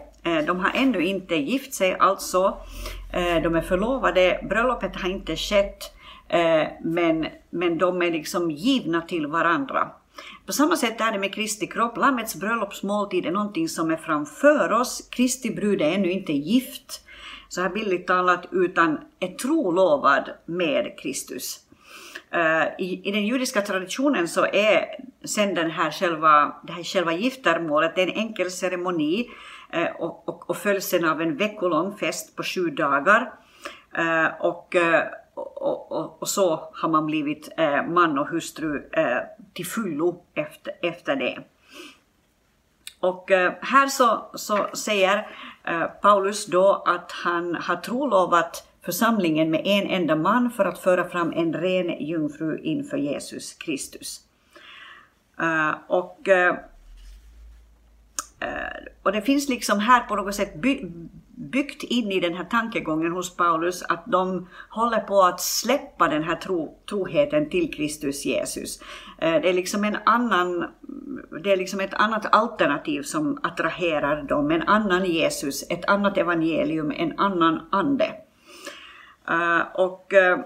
De 0.46 0.60
har 0.60 0.70
ännu 0.74 1.04
inte 1.04 1.34
gift 1.34 1.74
sig 1.74 1.96
alltså 1.98 2.56
de 3.42 3.54
är 3.54 3.62
förlovade, 3.62 4.40
bröllopet 4.48 4.96
har 4.96 5.08
inte 5.08 5.36
skett, 5.36 5.94
men, 6.82 7.26
men 7.50 7.78
de 7.78 8.02
är 8.02 8.10
liksom 8.10 8.50
givna 8.50 9.00
till 9.00 9.26
varandra. 9.26 9.90
På 10.47 10.52
samma 10.52 10.76
sätt 10.76 11.00
är 11.00 11.12
det 11.12 11.18
med 11.18 11.35
Kristi 11.35 11.66
kropp. 11.66 11.97
Lammets 11.97 12.35
bröllopsmåltid 12.35 13.26
är 13.26 13.30
någonting 13.30 13.68
som 13.68 13.90
är 13.90 13.97
framför 13.97 14.73
oss. 14.73 15.09
Kristi 15.11 15.50
brud 15.50 15.83
är 15.83 15.92
ännu 15.92 16.11
inte 16.11 16.33
gift, 16.33 17.00
så 17.49 17.61
här 17.61 17.68
billigt 17.68 18.06
talat, 18.06 18.49
utan 18.52 18.99
är 19.21 19.28
trolovad 19.28 20.30
med 20.47 20.99
Kristus. 20.99 21.61
Eh, 22.30 22.64
I, 22.78 23.00
I, 23.04 23.12
den 23.12 23.26
judiska 23.26 23.62
traditionen 23.62 24.28
så 24.28 24.47
är 24.47 24.85
sen 25.25 25.54
den 25.54 25.71
här 25.71 25.90
själva, 25.90 26.56
det 26.62 26.73
här 26.73 26.83
själva 26.83 27.12
giftermålet 27.12 27.99
en 27.99 28.11
enkel 28.11 28.50
ceremoni 28.50 29.30
eh, 29.73 29.90
och, 29.99 30.28
och, 30.28 30.50
och 30.50 30.56
följs 30.56 30.85
sen 30.85 31.04
av 31.04 31.21
en 31.21 31.37
veckolång 31.37 31.97
fest 31.97 32.37
på 32.37 32.42
sju 32.42 32.71
dagar. 32.71 33.33
Eh, 33.97 34.26
och, 34.40 34.76
och, 35.64 35.92
och, 35.92 36.23
och, 36.23 36.28
så 36.28 36.68
har 36.73 36.88
man 36.88 37.06
blivit 37.06 37.49
eh, 37.56 37.87
man 37.87 38.18
och 38.18 38.28
hustru 38.28 38.88
eh, 38.92 39.18
till 39.52 39.66
fullo 39.66 40.23
efter, 40.35 40.73
efter 40.83 41.16
det. 41.16 41.38
Och 43.00 43.30
eh, 43.30 43.52
här 43.61 43.87
så, 43.87 44.30
så 44.35 44.66
säger 44.75 45.26
Paulus 46.02 46.47
då 46.47 46.83
att 46.87 47.12
han 47.12 47.54
har 47.54 47.76
trolovat 47.76 48.68
församlingen 48.83 49.50
med 49.50 49.62
en 49.64 49.87
enda 49.87 50.16
man 50.16 50.50
för 50.50 50.64
att 50.64 50.78
föra 50.78 51.09
fram 51.09 51.33
en 51.33 51.52
ren 51.52 52.04
jungfru 52.06 52.59
inför 52.59 52.97
Jesus 52.97 53.52
Kristus. 53.54 54.21
Och 55.87 56.28
Eh, 56.28 56.54
och 59.03 59.12
det 59.12 59.23
finns 59.23 59.49
liksom 59.49 59.79
här 59.79 60.00
på 60.00 60.17
något 60.17 60.35
sätt 60.35 60.55
by, 60.55 60.91
byggt 61.37 61.83
in 61.83 62.12
i 62.12 62.21
den 62.21 62.35
här 62.35 62.45
tankegången 62.45 63.12
hos 63.12 63.37
Paulus 63.37 63.83
att 63.83 64.07
de 64.07 64.49
håller 64.69 65.00
på 65.00 65.23
att 65.23 65.41
släppa 65.41 66.09
den 66.09 66.23
här 66.23 66.37
tro, 66.37 66.79
troheten 66.88 67.50
till 67.50 67.75
Kristus 67.75 68.25
Jesus. 68.25 68.81
Eh, 69.19 69.41
det 69.43 69.49
är 69.49 69.53
liksom 69.53 69.85
en 69.85 69.97
annan, 70.07 70.67
det 71.43 71.53
är 71.53 71.57
liksom 71.57 71.81
ett 71.81 71.95
annat 71.95 72.35
alternativ 72.35 73.03
som 73.03 73.38
attraherar 73.43 74.23
dem, 74.23 74.50
en 74.50 74.62
annan 74.62 75.05
Jesus, 75.05 75.64
ett 75.71 75.85
annat 75.85 76.19
evangelium, 76.19 76.93
en 76.97 77.19
annan 77.19 77.61
ande. 77.71 78.14
Eh, 79.29 79.61
och 79.75 80.14
eh, 80.14 80.38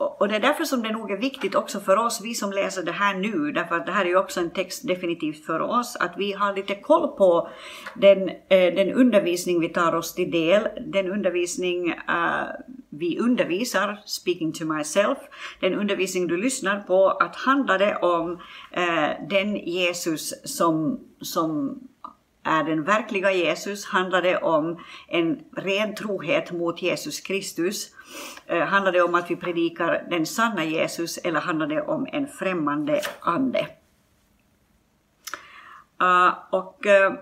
och 0.00 0.28
det 0.28 0.36
är 0.36 0.40
därför 0.40 0.64
som 0.64 0.82
det 0.82 0.92
nog 0.92 1.10
är 1.10 1.16
viktigt 1.16 1.54
också 1.54 1.80
för 1.80 1.96
oss, 1.96 2.20
vi 2.24 2.34
som 2.34 2.52
läser 2.52 2.82
det 2.82 2.92
här 2.92 3.14
nu, 3.14 3.52
därför 3.52 3.74
att 3.74 3.86
det 3.86 3.92
här 3.92 4.04
är 4.04 4.08
ju 4.08 4.16
också 4.16 4.40
en 4.40 4.50
text 4.50 4.86
definitivt 4.86 5.46
för 5.46 5.60
oss, 5.60 5.96
att 5.96 6.14
vi 6.16 6.32
har 6.32 6.56
lite 6.56 6.74
koll 6.74 7.08
på 7.08 7.48
den, 7.94 8.28
eh, 8.28 8.74
den 8.74 8.92
undervisning 8.92 9.60
vi 9.60 9.68
tar 9.68 9.94
oss 9.94 10.14
till 10.14 10.30
del, 10.30 10.68
den 10.86 11.10
undervisning 11.10 11.88
eh, 11.88 12.44
vi 12.88 13.18
undervisar, 13.18 14.02
speaking 14.04 14.52
to 14.52 14.64
myself, 14.64 15.18
den 15.60 15.74
undervisning 15.74 16.26
du 16.26 16.36
lyssnar 16.36 16.80
på, 16.80 17.08
att 17.08 17.36
handla 17.36 17.78
det 17.78 17.96
om 17.96 18.40
eh, 18.70 19.28
den 19.28 19.56
Jesus 19.56 20.34
som, 20.44 21.00
som 21.20 21.80
är 22.50 22.64
den 22.64 22.84
verkliga 22.84 23.32
Jesus? 23.32 23.86
Handlar 23.86 24.22
det 24.22 24.36
om 24.36 24.78
en 25.08 25.40
ren 25.56 25.94
trohet 25.94 26.52
mot 26.52 26.82
Jesus 26.82 27.20
Kristus? 27.20 27.90
Eh, 28.46 28.66
handlar 28.66 28.92
det 28.92 29.02
om 29.02 29.14
att 29.14 29.30
vi 29.30 29.36
predikar 29.36 30.06
den 30.10 30.26
sanna 30.26 30.64
Jesus 30.64 31.18
eller 31.18 31.40
handlar 31.40 31.66
det 31.66 31.82
om 31.82 32.06
en 32.12 32.28
främmande 32.28 33.00
ande? 33.20 33.66
Uh, 36.02 36.34
och 36.50 36.86
uh, 36.86 37.18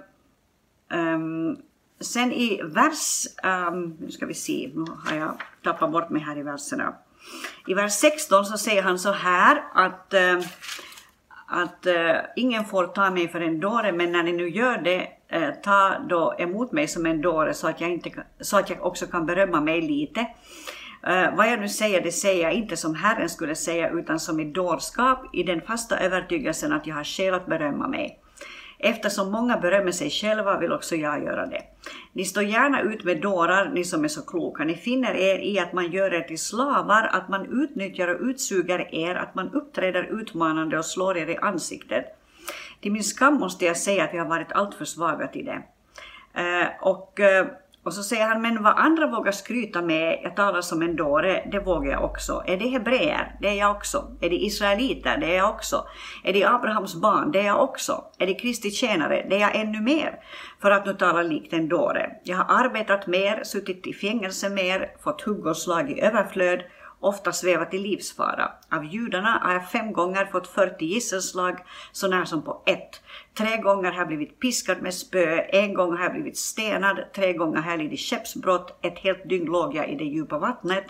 um, 0.99 1.57
sen 2.01 2.33
i 2.33 2.63
vers, 2.65 3.27
um, 3.45 3.97
nu 4.01 4.11
ska 4.11 4.27
vi 4.27 4.35
se, 4.35 4.71
nu 4.75 4.85
har 5.05 5.17
jag 5.17 5.43
tappat 5.63 5.93
bort 5.93 6.11
mig 6.11 6.23
här 6.23 6.39
i 6.39 6.43
verserna. 6.43 6.95
I 7.67 7.75
vers 7.75 7.93
16 7.93 8.45
så 8.45 8.59
säger 8.59 8.83
han 8.83 8.99
så 8.99 9.13
här 9.13 9.65
att, 9.75 10.15
uh, 10.15 10.47
att 11.47 11.87
uh, 11.87 12.17
ingen 12.37 12.65
får 12.65 12.87
ta 12.87 13.11
mig 13.11 13.29
för 13.29 13.41
en 13.41 13.61
dåre, 13.61 13.93
men 13.93 14.13
när 14.13 14.23
ni 14.23 14.33
nu 14.33 14.49
gör 14.49 14.79
det, 14.79 15.18
eh, 15.29 15.51
ta 15.63 15.97
då 16.09 16.35
emot 16.39 16.73
mig 16.73 16.89
som 16.89 17.07
en 17.07 17.21
dåre 17.21 17.55
så 17.55 17.69
att 17.69 17.81
jag, 17.81 17.91
inte, 17.91 18.11
så 18.41 18.59
att 18.59 18.71
jag 18.71 18.87
också 18.87 19.07
kan 19.07 19.27
berömma 19.27 19.61
mig 19.61 19.81
lite. 19.81 20.21
Eh, 21.07 21.37
vad 21.37 21.49
jag 21.49 21.61
nu 21.61 21.69
säger, 21.69 22.03
det 22.03 22.13
säger 22.13 22.43
jag 22.43 22.53
inte 22.53 22.77
som 22.77 22.95
Herren 22.95 23.29
skulle 23.29 23.55
säga, 23.55 23.91
utan 23.91 24.21
som 24.21 24.41
i 24.41 24.53
dårskap, 24.53 25.35
i 25.35 25.43
den 25.43 25.61
fasta 25.61 25.99
övertygelsen 25.99 26.73
att 26.73 26.87
jag 26.87 26.95
har 26.95 27.05
skäl 27.05 27.35
att 27.35 27.47
berömma 27.47 27.89
mig. 27.89 28.21
Eftersom 28.79 29.33
många 29.33 29.57
berömmer 29.57 29.93
sig 29.93 30.11
själva 30.11 30.59
vill 30.59 30.73
också 30.73 30.97
jag 30.97 31.25
göra 31.25 31.47
det. 31.47 31.63
Ni 32.13 32.25
står 32.25 32.43
gärna 32.43 32.81
ut 32.81 33.05
med 33.05 33.21
dårar, 33.21 33.71
ni 33.75 33.85
som 33.85 34.05
är 34.05 34.09
så 34.09 34.23
kloka. 34.23 34.65
Ni 34.65 34.75
finner 34.75 35.15
er 35.15 35.39
i 35.39 35.59
att 35.59 35.73
man 35.73 35.91
gör 35.91 36.15
er 36.15 36.21
till 36.21 36.39
slavar, 36.39 37.11
att 37.13 37.29
man 37.29 37.63
utnyttjar 37.63 38.09
och 38.09 38.21
utsuger 38.21 38.95
er, 38.95 39.15
att 39.15 39.35
man 39.35 39.51
uppträder 39.51 40.21
utmanande 40.21 40.79
och 40.79 40.85
slår 40.85 41.19
er 41.19 41.27
i 41.27 41.37
ansiktet. 41.37 42.18
Till 42.81 42.93
min 42.93 43.05
skam 43.05 43.35
måste 43.35 43.65
jag 43.65 43.77
säga 43.77 44.05
att 44.05 44.15
vi 44.15 44.19
har 44.19 44.27
varit 44.27 44.53
alltför 44.53 44.85
svaga 44.85 45.27
till 45.27 45.45
det. 45.45 45.63
Eh, 46.35 46.69
och 46.81 47.21
eh, 47.21 47.47
och 47.89 47.95
så 47.95 48.03
säger 48.03 48.29
han, 48.29 48.43
men 48.43 48.63
vad 48.63 48.79
andra 48.79 49.07
vågar 49.07 49.33
skryta 49.33 49.83
med, 49.83 50.21
jag 50.23 50.37
talar 50.37 50.61
som 50.61 50.83
en 50.83 50.97
dåre, 50.97 51.49
det 51.53 51.61
vågar 51.61 51.93
jag 51.93 52.05
också. 52.05 52.43
Är 52.47 52.57
det 52.57 52.69
hebreer? 52.69 53.37
Det 53.41 53.49
är 53.49 53.55
jag 53.55 53.71
också. 53.71 54.17
Är 54.21 54.31
det 54.31 54.37
israeliter? 54.37 55.19
Det 55.19 55.27
är 55.27 55.37
jag 55.37 55.51
också. 55.51 55.85
Är 56.25 56.33
det 56.33 56.45
Abrahams 56.45 56.95
barn? 56.95 57.33
Det 57.33 57.41
är 57.41 57.47
jag 57.47 57.63
också. 57.63 58.05
Är 58.19 58.27
det 58.27 58.35
Kristi 58.35 58.71
tjänare? 58.71 59.27
Det 59.31 59.37
är 59.37 59.41
jag 59.41 59.57
ännu 59.57 59.81
mer. 59.81 60.21
För 60.63 60.71
att 60.71 60.87
nu 60.87 60.95
tala 60.95 61.23
likt 61.23 61.53
en 61.53 61.69
dåre. 61.69 62.11
Jag 62.25 62.37
har 62.37 62.65
arbetat 62.65 63.07
mer, 63.07 63.45
suttit 63.45 63.87
i 63.87 63.93
fängelse 63.93 64.49
mer, 64.49 64.91
fått 65.05 65.23
hugg 65.23 65.47
och 65.47 65.57
slag 65.57 65.91
i 65.91 66.01
överflöd, 66.01 66.63
ofta 67.01 67.33
svävat 67.33 67.75
i 67.75 67.79
livsfara. 67.79 68.53
Av 68.71 68.85
judarna 68.85 69.39
har 69.43 69.53
jag 69.53 69.71
fem 69.71 69.93
gånger 69.93 70.25
fått 70.25 70.47
40 70.47 70.85
gisselslag, 70.85 71.59
så 71.93 72.09
när 72.09 72.25
som 72.25 72.43
på 72.43 72.63
ett. 72.67 73.03
Tre 73.39 73.57
gånger 73.57 73.91
har 73.93 73.99
jag 73.99 74.09
blivit 74.09 74.41
piskad 74.41 74.83
med 74.83 74.95
spö, 74.95 75.41
en 75.41 75.75
gång 75.75 75.97
har 75.97 76.05
jag 76.05 76.13
blivit 76.13 76.39
stenad, 76.39 77.05
tre 77.15 77.33
gånger 77.33 77.61
har 77.61 77.71
jag 77.71 77.79
lidit 77.79 78.01
skeppsbrott, 78.01 78.79
ett 78.83 78.99
helt 78.99 79.29
dygn 79.29 79.47
låg 79.47 79.75
jag 79.75 79.89
i 79.91 79.95
det 79.95 80.05
djupa 80.05 80.39
vattnet. 80.39 80.87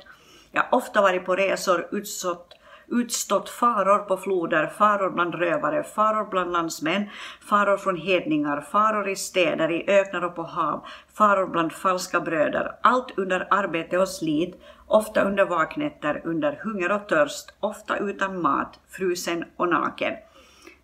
Jag 0.52 0.62
har 0.62 0.78
ofta 0.78 1.02
varit 1.02 1.26
på 1.26 1.36
resor, 1.36 1.88
utsatt 1.92 2.57
utstått 2.90 3.48
faror 3.48 3.98
på 3.98 4.16
floder, 4.16 4.66
faror 4.66 5.10
bland 5.10 5.34
rövare, 5.34 5.82
faror 5.82 6.30
bland 6.30 6.52
landsmän, 6.52 7.08
faror 7.40 7.76
från 7.76 7.96
hedningar, 7.96 8.60
faror 8.60 9.08
i 9.08 9.16
städer, 9.16 9.70
i 9.70 9.90
öknar 9.90 10.24
och 10.24 10.36
på 10.36 10.42
hav, 10.42 10.86
faror 11.14 11.46
bland 11.46 11.72
falska 11.72 12.20
bröder, 12.20 12.72
allt 12.80 13.18
under 13.18 13.46
arbete 13.50 13.98
och 13.98 14.08
slit, 14.08 14.60
ofta 14.86 15.22
under 15.22 15.44
vaknätter, 15.44 16.22
under 16.24 16.60
hunger 16.64 16.92
och 16.92 17.08
törst, 17.08 17.54
ofta 17.60 17.96
utan 17.96 18.42
mat, 18.42 18.80
frusen 18.88 19.44
och 19.56 19.68
naken. 19.68 20.14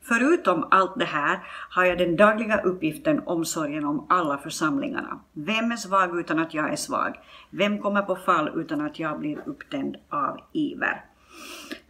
Förutom 0.08 0.68
allt 0.70 0.98
det 0.98 1.04
här 1.04 1.38
har 1.70 1.84
jag 1.84 1.98
den 1.98 2.16
dagliga 2.16 2.60
uppgiften 2.60 3.22
omsorgen 3.26 3.84
om 3.84 4.06
alla 4.08 4.38
församlingarna. 4.38 5.20
Vem 5.32 5.72
är 5.72 5.76
svag 5.76 6.20
utan 6.20 6.38
att 6.38 6.54
jag 6.54 6.72
är 6.72 6.76
svag? 6.76 7.14
Vem 7.50 7.78
kommer 7.78 8.02
på 8.02 8.16
fall 8.16 8.50
utan 8.54 8.80
att 8.80 8.98
jag 8.98 9.18
blir 9.18 9.38
upptänd 9.46 9.96
av 10.10 10.40
iver? 10.52 11.04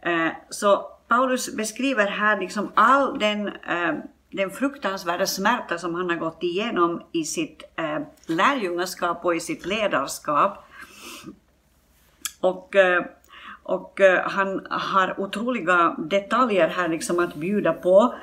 Eh, 0.05 0.31
så 0.49 0.91
Paulus 1.07 1.55
beskriver 1.55 2.07
här 2.07 2.39
liksom 2.39 2.71
all 2.75 3.19
den, 3.19 3.47
eh, 3.47 3.93
den 4.31 4.49
fruktansvärda 4.49 5.25
smärta 5.25 5.77
som 5.77 5.95
han 5.95 6.09
har 6.09 6.17
gått 6.17 6.43
igenom 6.43 7.01
i 7.11 7.23
sitt 7.23 7.63
eh, 7.75 7.99
lärjungaskap 8.27 9.25
och 9.25 9.35
i 9.35 9.39
sitt 9.39 9.65
ledarskap. 9.65 10.65
Och 12.39 12.75
och 13.67 14.01
han 14.23 14.67
har 14.69 15.19
otroliga 15.19 15.95
detaljer 15.97 16.67
här 16.67 16.87
liksom 16.87 17.19
att 17.19 17.35
bjuda 17.35 17.73
på. 17.73 18.15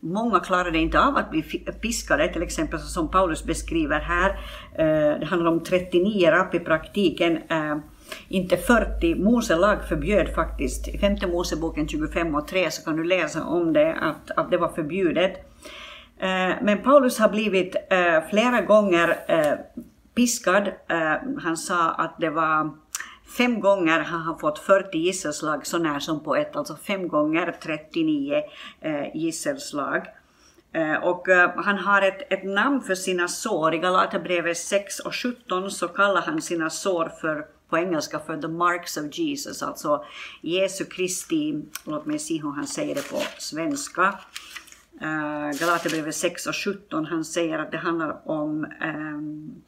Många 0.00 0.40
klarade 0.40 0.78
inte 0.78 1.00
av 1.00 1.16
att 1.16 1.30
bli 1.30 1.42
piskade, 1.82 2.32
till 2.32 2.42
exempel 2.42 2.80
som 2.80 3.10
Paulus 3.10 3.44
beskriver 3.44 4.00
här. 4.00 4.38
Det 5.18 5.26
handlar 5.26 5.50
om 5.50 5.64
39 5.64 6.30
rapp 6.30 6.54
i 6.54 6.58
praktiken. 6.58 7.38
Inte 8.28 8.56
40. 8.56 9.14
Mose 9.14 9.56
lag 9.56 9.88
förbjöd 9.88 10.34
faktiskt, 10.34 10.88
i 10.88 10.98
femte 10.98 11.26
Moseboken 11.26 11.88
25 11.88 12.34
och 12.34 12.48
3 12.48 12.70
så 12.70 12.84
kan 12.84 12.96
du 12.96 13.04
läsa 13.04 13.44
om 13.44 13.72
det, 13.72 13.94
att, 13.94 14.30
att 14.36 14.50
det 14.50 14.56
var 14.56 14.68
förbjudet. 14.68 15.32
Eh, 16.18 16.54
men 16.62 16.82
Paulus 16.82 17.18
har 17.18 17.28
blivit 17.28 17.76
eh, 17.90 18.28
flera 18.30 18.60
gånger 18.60 19.16
eh, 19.28 19.54
piskad. 20.14 20.68
Han 21.38 21.56
sa 21.56 21.90
att 21.90 22.16
det 22.18 22.30
var 22.30 22.70
Fem 23.38 23.60
gånger 23.60 24.00
har 24.00 24.18
han 24.18 24.38
fått 24.38 24.58
40 24.58 24.98
gisselslag 24.98 25.66
så 25.66 25.78
när 25.78 25.98
som 25.98 26.20
på 26.20 26.36
ett, 26.36 26.56
alltså 26.56 26.76
fem 26.76 27.08
gånger 27.08 27.56
39 27.62 28.42
eh, 28.80 29.16
gisselslag. 29.16 30.06
Eh, 30.72 30.94
och 30.94 31.28
eh, 31.28 31.50
han 31.56 31.78
har 31.78 32.02
ett, 32.02 32.32
ett 32.32 32.44
namn 32.44 32.80
för 32.80 32.94
sina 32.94 33.28
sår. 33.28 33.74
I 33.74 33.78
Galaterbrevet 33.78 34.58
6 34.58 34.98
och 34.98 35.14
17 35.14 35.70
så 35.70 35.88
kallar 35.88 36.22
han 36.22 36.42
sina 36.42 36.70
sår 36.70 37.12
för 37.20 37.46
på 37.72 37.78
engelska 37.78 38.18
för 38.18 38.36
the 38.36 38.48
marks 38.48 38.96
of 38.96 39.18
Jesus, 39.18 39.62
alltså 39.62 40.04
Jesu 40.40 40.84
Kristi, 40.84 41.62
låt 41.84 42.06
mig 42.06 42.18
se 42.18 42.42
hur 42.42 42.50
han 42.50 42.66
säger 42.66 42.94
det 42.94 43.10
på 43.10 43.22
svenska. 43.38 44.18
Eh, 45.00 45.58
Galaterbrevet 45.60 46.14
6 46.14 46.46
och 46.46 46.56
17, 46.56 47.06
han 47.06 47.24
säger 47.24 47.58
att 47.58 47.70
det 47.70 47.78
handlar 47.78 48.28
om 48.28 48.66
um, 48.84 49.62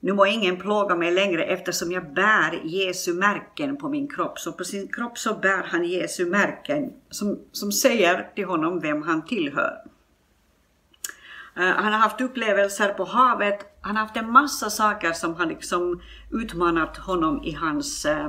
nu 0.00 0.12
må 0.12 0.26
ingen 0.26 0.56
plåga 0.56 0.96
mig 0.96 1.10
längre 1.10 1.44
eftersom 1.44 1.92
jag 1.92 2.14
bär 2.14 2.60
Jesu 2.64 3.14
märken 3.14 3.76
på 3.76 3.88
min 3.88 4.08
kropp. 4.08 4.38
Så 4.38 4.52
på 4.52 4.64
sin 4.64 4.88
kropp 4.88 5.18
så 5.18 5.34
bär 5.34 5.62
han 5.66 5.84
Jesu 5.84 6.26
märken 6.26 6.92
som, 7.10 7.38
som 7.52 7.72
säger 7.72 8.28
till 8.34 8.44
honom 8.44 8.80
vem 8.80 9.02
han 9.02 9.24
tillhör. 9.24 9.72
Uh, 11.58 11.64
han 11.64 11.92
har 11.92 12.00
haft 12.00 12.20
upplevelser 12.20 12.88
på 12.88 13.04
havet, 13.04 13.58
han 13.80 13.96
har 13.96 14.02
haft 14.02 14.16
en 14.16 14.32
massa 14.32 14.70
saker 14.70 15.12
som 15.12 15.34
har 15.34 15.46
liksom 15.46 16.00
utmanat 16.30 16.96
honom 16.96 17.44
i 17.44 17.52
hans 17.52 18.06
uh, 18.06 18.28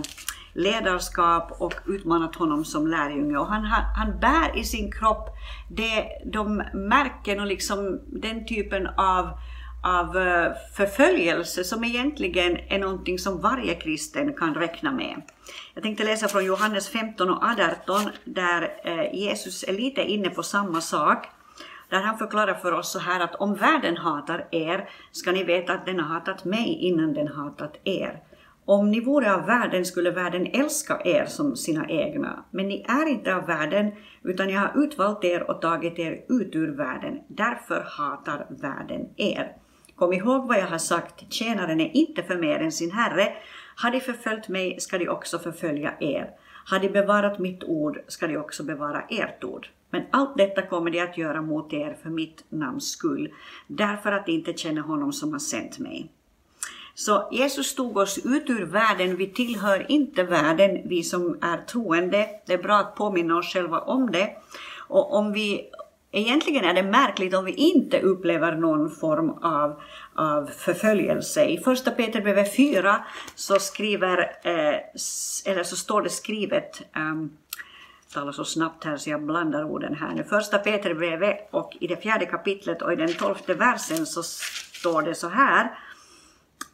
ledarskap 0.54 1.52
och 1.60 1.74
utmanat 1.88 2.36
honom 2.36 2.66
som 2.66 2.88
lärjunge. 2.88 3.38
Och 3.38 3.48
han, 3.48 3.66
han 3.98 4.20
bär 4.20 4.58
i 4.58 4.64
sin 4.64 4.92
kropp 4.92 5.30
det, 5.70 6.06
de 6.26 6.64
märken 6.74 7.40
och 7.40 7.48
liksom 7.48 8.00
den 8.08 8.46
typen 8.46 8.88
av 8.88 9.30
av 9.82 10.18
eh, 10.18 10.52
förföljelse 10.76 11.64
som 11.64 11.84
egentligen 11.84 12.58
är 12.68 12.80
någonting 12.80 13.20
som 13.20 13.42
varje 13.42 13.76
kristen 13.76 14.34
kan 14.34 14.56
räkna 14.56 14.92
med. 14.92 15.22
Jag 15.74 15.84
tänkte 15.84 16.04
läsa 16.04 16.28
från 16.28 16.46
Johannes 16.46 16.90
15 16.90 17.30
och 17.30 17.44
18 17.44 18.02
där 18.26 18.70
eh, 18.84 19.20
Jesus 19.20 19.64
är 19.64 19.74
lite 19.74 20.02
inne 20.02 20.30
på 20.30 20.44
samma 20.44 20.82
sak. 20.82 21.28
Där 21.90 22.02
han 22.02 22.18
förklarar 22.18 22.54
för 22.54 22.72
oss 22.72 22.92
så 22.92 23.00
här 23.00 23.20
att 23.20 23.36
om 23.36 23.56
världen 23.56 23.98
hatar 23.98 24.48
er 24.52 24.90
ska 25.12 25.32
ni 25.32 25.44
veta 25.44 25.74
att 25.74 25.86
den 25.86 26.00
har 26.00 26.14
hatat 26.14 26.46
mig 26.46 26.78
innan 26.82 27.14
den 27.14 27.28
hatat 27.28 27.80
er. 27.84 28.22
Om 28.66 28.92
ni 28.92 29.00
vore 29.00 29.34
av 29.34 29.46
världen 29.46 29.86
skulle 29.86 30.12
världen 30.12 30.48
älska 30.48 31.02
er 31.06 31.26
som 31.26 31.56
sina 31.56 31.90
egna, 31.90 32.46
men 32.52 32.68
ni 32.68 32.86
är 32.88 33.10
inte 33.10 33.36
av 33.36 33.46
världen, 33.46 33.92
utan 34.24 34.50
jag 34.50 34.60
har 34.60 34.84
utvalt 34.84 35.24
er 35.24 35.52
och 35.52 35.62
tagit 35.62 36.00
er 36.00 36.26
ut 36.30 36.56
ur 36.56 36.78
världen. 36.78 37.20
Därför 37.28 37.86
hatar 37.98 38.46
världen 38.50 39.10
er. 39.18 39.56
Kom 40.02 40.14
ihåg 40.14 40.48
vad 40.48 40.58
jag 40.58 40.68
har 40.68 40.78
sagt, 40.78 41.34
tjänaren 41.34 41.82
är 41.82 41.96
inte 41.96 42.24
för 42.24 42.38
mer 42.38 42.60
än 42.60 42.72
sin 42.72 42.92
herre. 42.92 43.34
Har 43.76 43.92
de 43.92 44.00
förföljt 44.00 44.48
mig 44.48 44.80
ska 44.80 44.98
de 44.98 45.10
också 45.10 45.40
förfölja 45.40 45.94
er. 46.00 46.30
Har 46.66 46.80
de 46.80 46.90
bevarat 46.90 47.40
mitt 47.40 47.64
ord 47.64 48.00
ska 48.08 48.28
de 48.28 48.38
också 48.38 48.64
bevara 48.64 49.02
ert 49.10 49.44
ord. 49.44 49.68
Men 49.90 50.04
allt 50.12 50.38
detta 50.38 50.62
kommer 50.62 50.92
de 50.92 51.00
att 51.00 51.18
göra 51.18 51.42
mot 51.42 51.74
er 51.74 51.98
för 52.04 52.10
mitt 52.10 52.44
namns 52.50 52.92
skull, 52.92 53.30
därför 53.68 54.12
att 54.12 54.26
de 54.26 54.32
inte 54.32 54.54
känner 54.54 54.82
honom 54.82 55.14
som 55.14 55.32
har 55.32 55.40
sänt 55.40 55.80
mig. 55.80 56.10
Så 56.96 57.30
Jesus 57.32 57.76
tog 57.76 57.98
oss 57.98 58.26
ut 58.26 58.50
ur 58.50 58.66
världen, 58.66 59.16
vi 59.16 59.28
tillhör 59.28 59.92
inte 59.92 60.24
världen, 60.24 60.82
vi 60.86 61.04
som 61.04 61.38
är 61.42 61.58
troende. 61.58 62.28
Det 62.46 62.54
är 62.54 62.64
bra 62.64 62.76
att 62.76 62.96
påminna 62.96 63.38
oss 63.38 63.54
själva 63.54 63.80
om 63.80 64.12
det. 64.12 64.30
Och 64.88 65.14
om 65.14 65.34
vi 65.34 65.70
Egentligen 66.12 66.66
är 66.66 66.74
det 66.74 66.84
märkligt 66.84 67.34
om 67.34 67.46
vi 67.46 67.52
inte 67.52 68.02
upplever 68.02 68.56
någon 68.56 68.92
form 68.92 69.30
av, 69.30 69.82
av 70.16 70.46
förföljelse. 70.46 71.46
I 71.46 71.58
första 71.58 71.92
Peterbrevet 71.92 72.56
4 72.56 73.06
så 73.36 73.60
skriver, 73.60 74.18
eh, 74.44 74.80
eller 75.46 75.64
så 75.64 75.76
står 75.76 76.02
det 76.02 76.10
skrivet, 76.10 76.82
ehm, 76.96 77.12
um, 77.12 77.38
talar 78.14 78.32
så 78.32 78.46
snabbt 78.46 78.84
här 78.84 78.98
så 78.98 79.10
jag 79.10 79.24
blandar 79.24 79.64
orden 79.64 79.96
här 79.96 80.14
nu. 80.14 80.24
Första 80.24 80.58
Peterbrevet 80.58 81.50
och 81.52 81.78
i 81.80 81.88
det 81.88 81.98
fjärde 81.98 82.26
kapitlet 82.26 82.82
och 82.82 82.94
i 82.94 82.96
den 82.96 83.14
tolfte 83.14 83.54
versen 83.54 84.06
så 84.06 84.24
står 84.24 85.02
det 85.02 85.16
så 85.16 85.30
här 85.30 85.80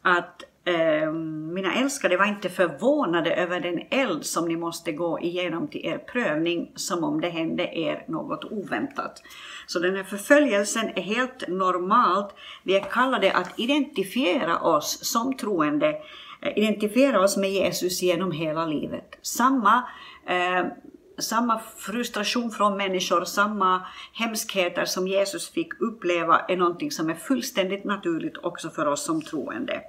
att 0.02 0.42
eh, 0.68 1.12
mina 1.52 1.74
älskade, 1.74 2.16
var 2.16 2.26
inte 2.26 2.48
förvånade 2.48 3.34
över 3.34 3.60
den 3.60 3.80
eld 3.90 4.24
som 4.24 4.48
ni 4.48 4.56
måste 4.56 4.92
gå 4.92 5.20
igenom 5.20 5.68
till 5.68 5.86
er 5.86 5.98
prövning 5.98 6.72
som 6.74 7.04
om 7.04 7.20
det 7.20 7.28
hände 7.28 7.62
er 7.62 8.04
något 8.08 8.44
oväntat. 8.44 9.22
Så 9.66 9.78
den 9.78 9.96
här 9.96 10.04
förföljelsen 10.04 10.88
är 10.88 11.02
helt 11.02 11.48
normalt. 11.48 12.34
Vi 12.62 12.76
är 12.76 12.80
kallade 12.80 13.32
att 13.32 13.58
identifiera 13.58 14.60
oss 14.60 14.98
som 15.02 15.36
troende, 15.36 15.88
eh, 16.40 16.58
identifiera 16.58 17.20
oss 17.20 17.36
med 17.36 17.50
Jesus 17.50 18.02
genom 18.02 18.32
hela 18.32 18.66
livet. 18.66 19.18
Samma 19.22 19.88
eh, 20.26 20.66
samma 21.18 21.60
frustration 21.76 22.50
från 22.50 22.76
människor, 22.76 23.24
samma 23.24 23.86
hemskheter 24.12 24.84
som 24.84 25.08
Jesus 25.08 25.50
fick 25.50 25.80
uppleva 25.80 26.40
är 26.48 26.56
någonting 26.56 26.90
som 26.90 27.10
är 27.10 27.14
fullständigt 27.14 27.84
naturligt 27.84 28.36
också 28.36 28.70
för 28.70 28.86
oss 28.86 29.04
som 29.04 29.22
troende. 29.22 29.82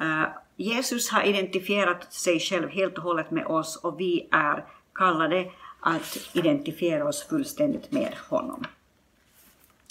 Äh, 0.00 0.24
Jesus 0.56 1.10
har 1.10 1.22
identifierat 1.22 2.12
sig 2.12 2.40
själv 2.40 2.68
helt 2.68 2.98
och 2.98 3.04
hållet 3.04 3.30
med 3.30 3.46
oss 3.46 3.76
och 3.76 4.00
vi 4.00 4.28
är 4.30 4.64
kallade 4.94 5.50
att 5.80 6.28
identifiera 6.32 7.08
oss 7.08 7.28
fullständigt 7.28 7.92
med 7.92 8.14
honom. 8.28 8.64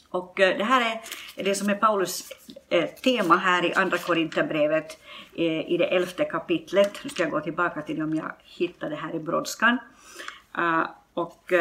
Och 0.09 0.39
äh, 0.39 0.57
det 0.57 0.63
här 0.63 1.01
är 1.35 1.43
det 1.43 1.55
som 1.55 1.69
är 1.69 1.75
Paulus 1.75 2.31
äh, 2.69 2.85
tema 2.85 3.35
här 3.35 3.65
i 3.65 3.73
Andra 3.73 3.97
Korinthierbrevet 3.97 4.97
i 5.33 5.77
det 5.77 5.95
elfte 5.95 6.25
kapitlet. 6.25 6.99
Nu 7.03 7.09
ska 7.09 7.23
jag 7.23 7.31
gå 7.31 7.41
tillbaka 7.41 7.81
till 7.81 8.01
om 8.01 8.15
jag 8.15 8.31
hittar 8.43 8.89
det 8.89 8.95
här 8.95 9.15
i 9.15 9.19
brådskan. 9.19 9.77
Och, 11.13 11.53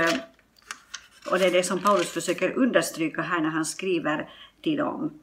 och 1.30 1.38
det 1.38 1.46
är 1.46 1.50
det 1.50 1.62
som 1.62 1.78
Paulus 1.78 2.11
försöker 2.11 2.52
understryka 2.58 3.22
här 3.22 3.40
när 3.40 3.50
han 3.50 3.64
skriver 3.64 4.28
till 4.62 4.76
dem. 4.76 5.20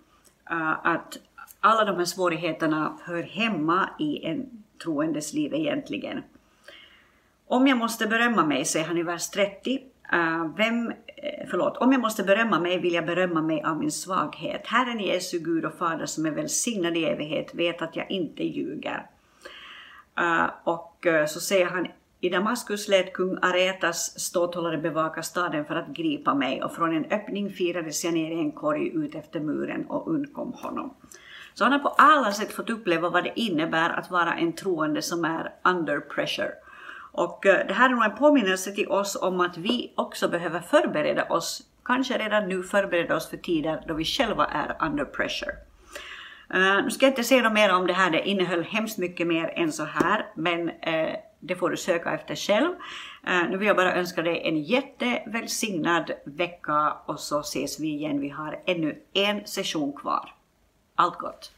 Att 0.84 1.18
alla 1.66 1.86
de 1.86 1.98
här 1.98 2.06
svårigheterna 2.06 2.98
hör 3.04 3.24
hemma 3.24 3.90
i 4.00 4.26
en 4.26 4.64
troendes 4.84 5.34
liv 5.34 5.54
egentligen. 5.54 6.24
Om 7.48 7.68
jag 7.68 7.78
måste 7.78 8.08
berömma 8.08 8.46
mig, 8.46 8.66
säger 8.66 8.86
han 8.86 8.98
i 8.98 9.04
vers 9.04 9.30
30, 9.30 9.80
eh, 10.14 10.46
vem, 10.58 10.90
eh, 10.90 11.48
förlåt, 11.50 11.78
om 11.78 11.92
jag 11.92 12.02
måste 12.02 12.24
berömma 12.24 12.60
mig 12.60 12.80
vill 12.80 12.94
jag 12.94 13.06
berömma 13.06 13.42
mig 13.42 13.64
av 13.64 13.78
min 13.78 13.92
svaghet. 13.92 14.62
Herren 14.66 15.00
Jesu 15.00 15.40
Gud 15.40 15.66
och 15.66 15.74
Fader 15.74 16.06
som 16.06 16.26
är 16.26 16.32
välsignad 16.32 16.98
i 16.98 17.06
evighet 17.06 17.56
vet 17.56 17.82
att 17.82 17.96
jag 17.96 18.12
inte 18.12 18.44
ljuger. 18.44 19.06
Eh, 20.20 20.50
och 20.64 21.08
så 21.28 21.40
säger 21.40 21.66
han 21.66 21.88
i 22.22 22.30
Damaskus 22.30 22.88
lät 22.88 23.14
kung 23.14 23.38
Aretas 23.42 24.20
ståthållare 24.20 24.78
bevaka 24.78 25.24
staden 25.24 25.66
för 25.66 25.76
att 25.76 25.88
gripa 25.88 26.34
mig 26.34 26.64
och 26.64 26.76
från 26.76 26.96
en 26.96 27.06
öppning 27.06 27.50
firades 27.50 28.04
jag 28.04 28.14
ner 28.14 28.32
i 28.32 28.40
en 28.40 28.52
korg 28.52 28.88
ut 28.88 29.16
efter 29.16 29.40
muren 29.40 29.86
och 29.86 30.08
undkom 30.08 30.54
honom. 30.54 30.94
Så 31.56 31.64
han 31.64 31.74
har 31.74 31.80
på 31.80 31.90
alla 31.90 32.32
sätt 32.32 32.54
fått 32.54 32.70
uppleva 32.70 33.10
vad 33.10 33.24
det 33.24 33.40
innebär 33.40 33.90
att 33.90 34.12
vara 34.12 34.34
en 34.34 34.54
troende 34.54 35.02
som 35.02 35.26
är 35.26 35.54
under 35.64 36.00
pressure. 36.00 36.52
Och 37.12 37.46
eh, 37.46 37.68
det 37.68 37.74
här 37.74 37.90
är 37.90 37.94
nog 37.94 38.04
en 38.04 38.16
påminnelse 38.16 38.72
till 38.72 38.88
oss 38.88 39.16
om 39.22 39.42
att 39.42 39.58
vi 39.58 39.94
också 39.96 40.28
behöver 40.28 40.60
förbereda 40.60 41.24
oss, 41.24 41.64
kanske 41.86 42.18
redan 42.18 42.50
nu 42.50 42.64
förbereda 42.64 43.16
oss 43.16 43.30
för 43.30 43.38
tider 43.38 43.84
då 43.88 43.94
vi 43.94 44.06
själva 44.06 44.46
är 44.46 44.78
under 44.88 45.06
pressure. 45.06 45.52
Uh, 46.56 46.84
nu 46.84 46.92
ska 46.92 47.06
jag 47.06 47.12
inte 47.12 47.24
säga 47.24 47.44
något 47.44 47.54
mer 47.54 47.74
om 47.74 47.88
det 47.88 47.94
här, 47.94 48.12
det 48.12 48.30
innehöll 48.30 48.64
hemskt 48.64 48.98
mycket 48.98 49.28
mer 49.28 49.54
än 49.56 49.72
så 49.72 49.84
här, 49.84 50.26
men 50.36 50.70
uh, 50.70 51.16
det 51.40 51.56
får 51.56 51.70
du 51.70 51.78
söka 51.78 52.12
efter 52.12 52.36
själv. 52.36 52.70
Uh, 53.30 53.50
nu 53.50 53.58
vill 53.58 53.68
jag 53.68 53.78
bara 53.78 53.96
önska 53.96 54.22
dig 54.22 54.42
en 54.46 54.64
jättevälsignad 54.64 56.12
vecka 56.26 56.94
och 57.06 57.20
så 57.20 57.40
ses 57.40 57.80
vi 57.80 57.88
igen. 57.88 58.20
Vi 58.20 58.30
har 58.30 58.60
ännu 58.66 58.98
en 59.14 59.48
session 59.48 59.94
kvar. 59.94 60.35
Allt 60.98 61.20
gott! 61.20 61.55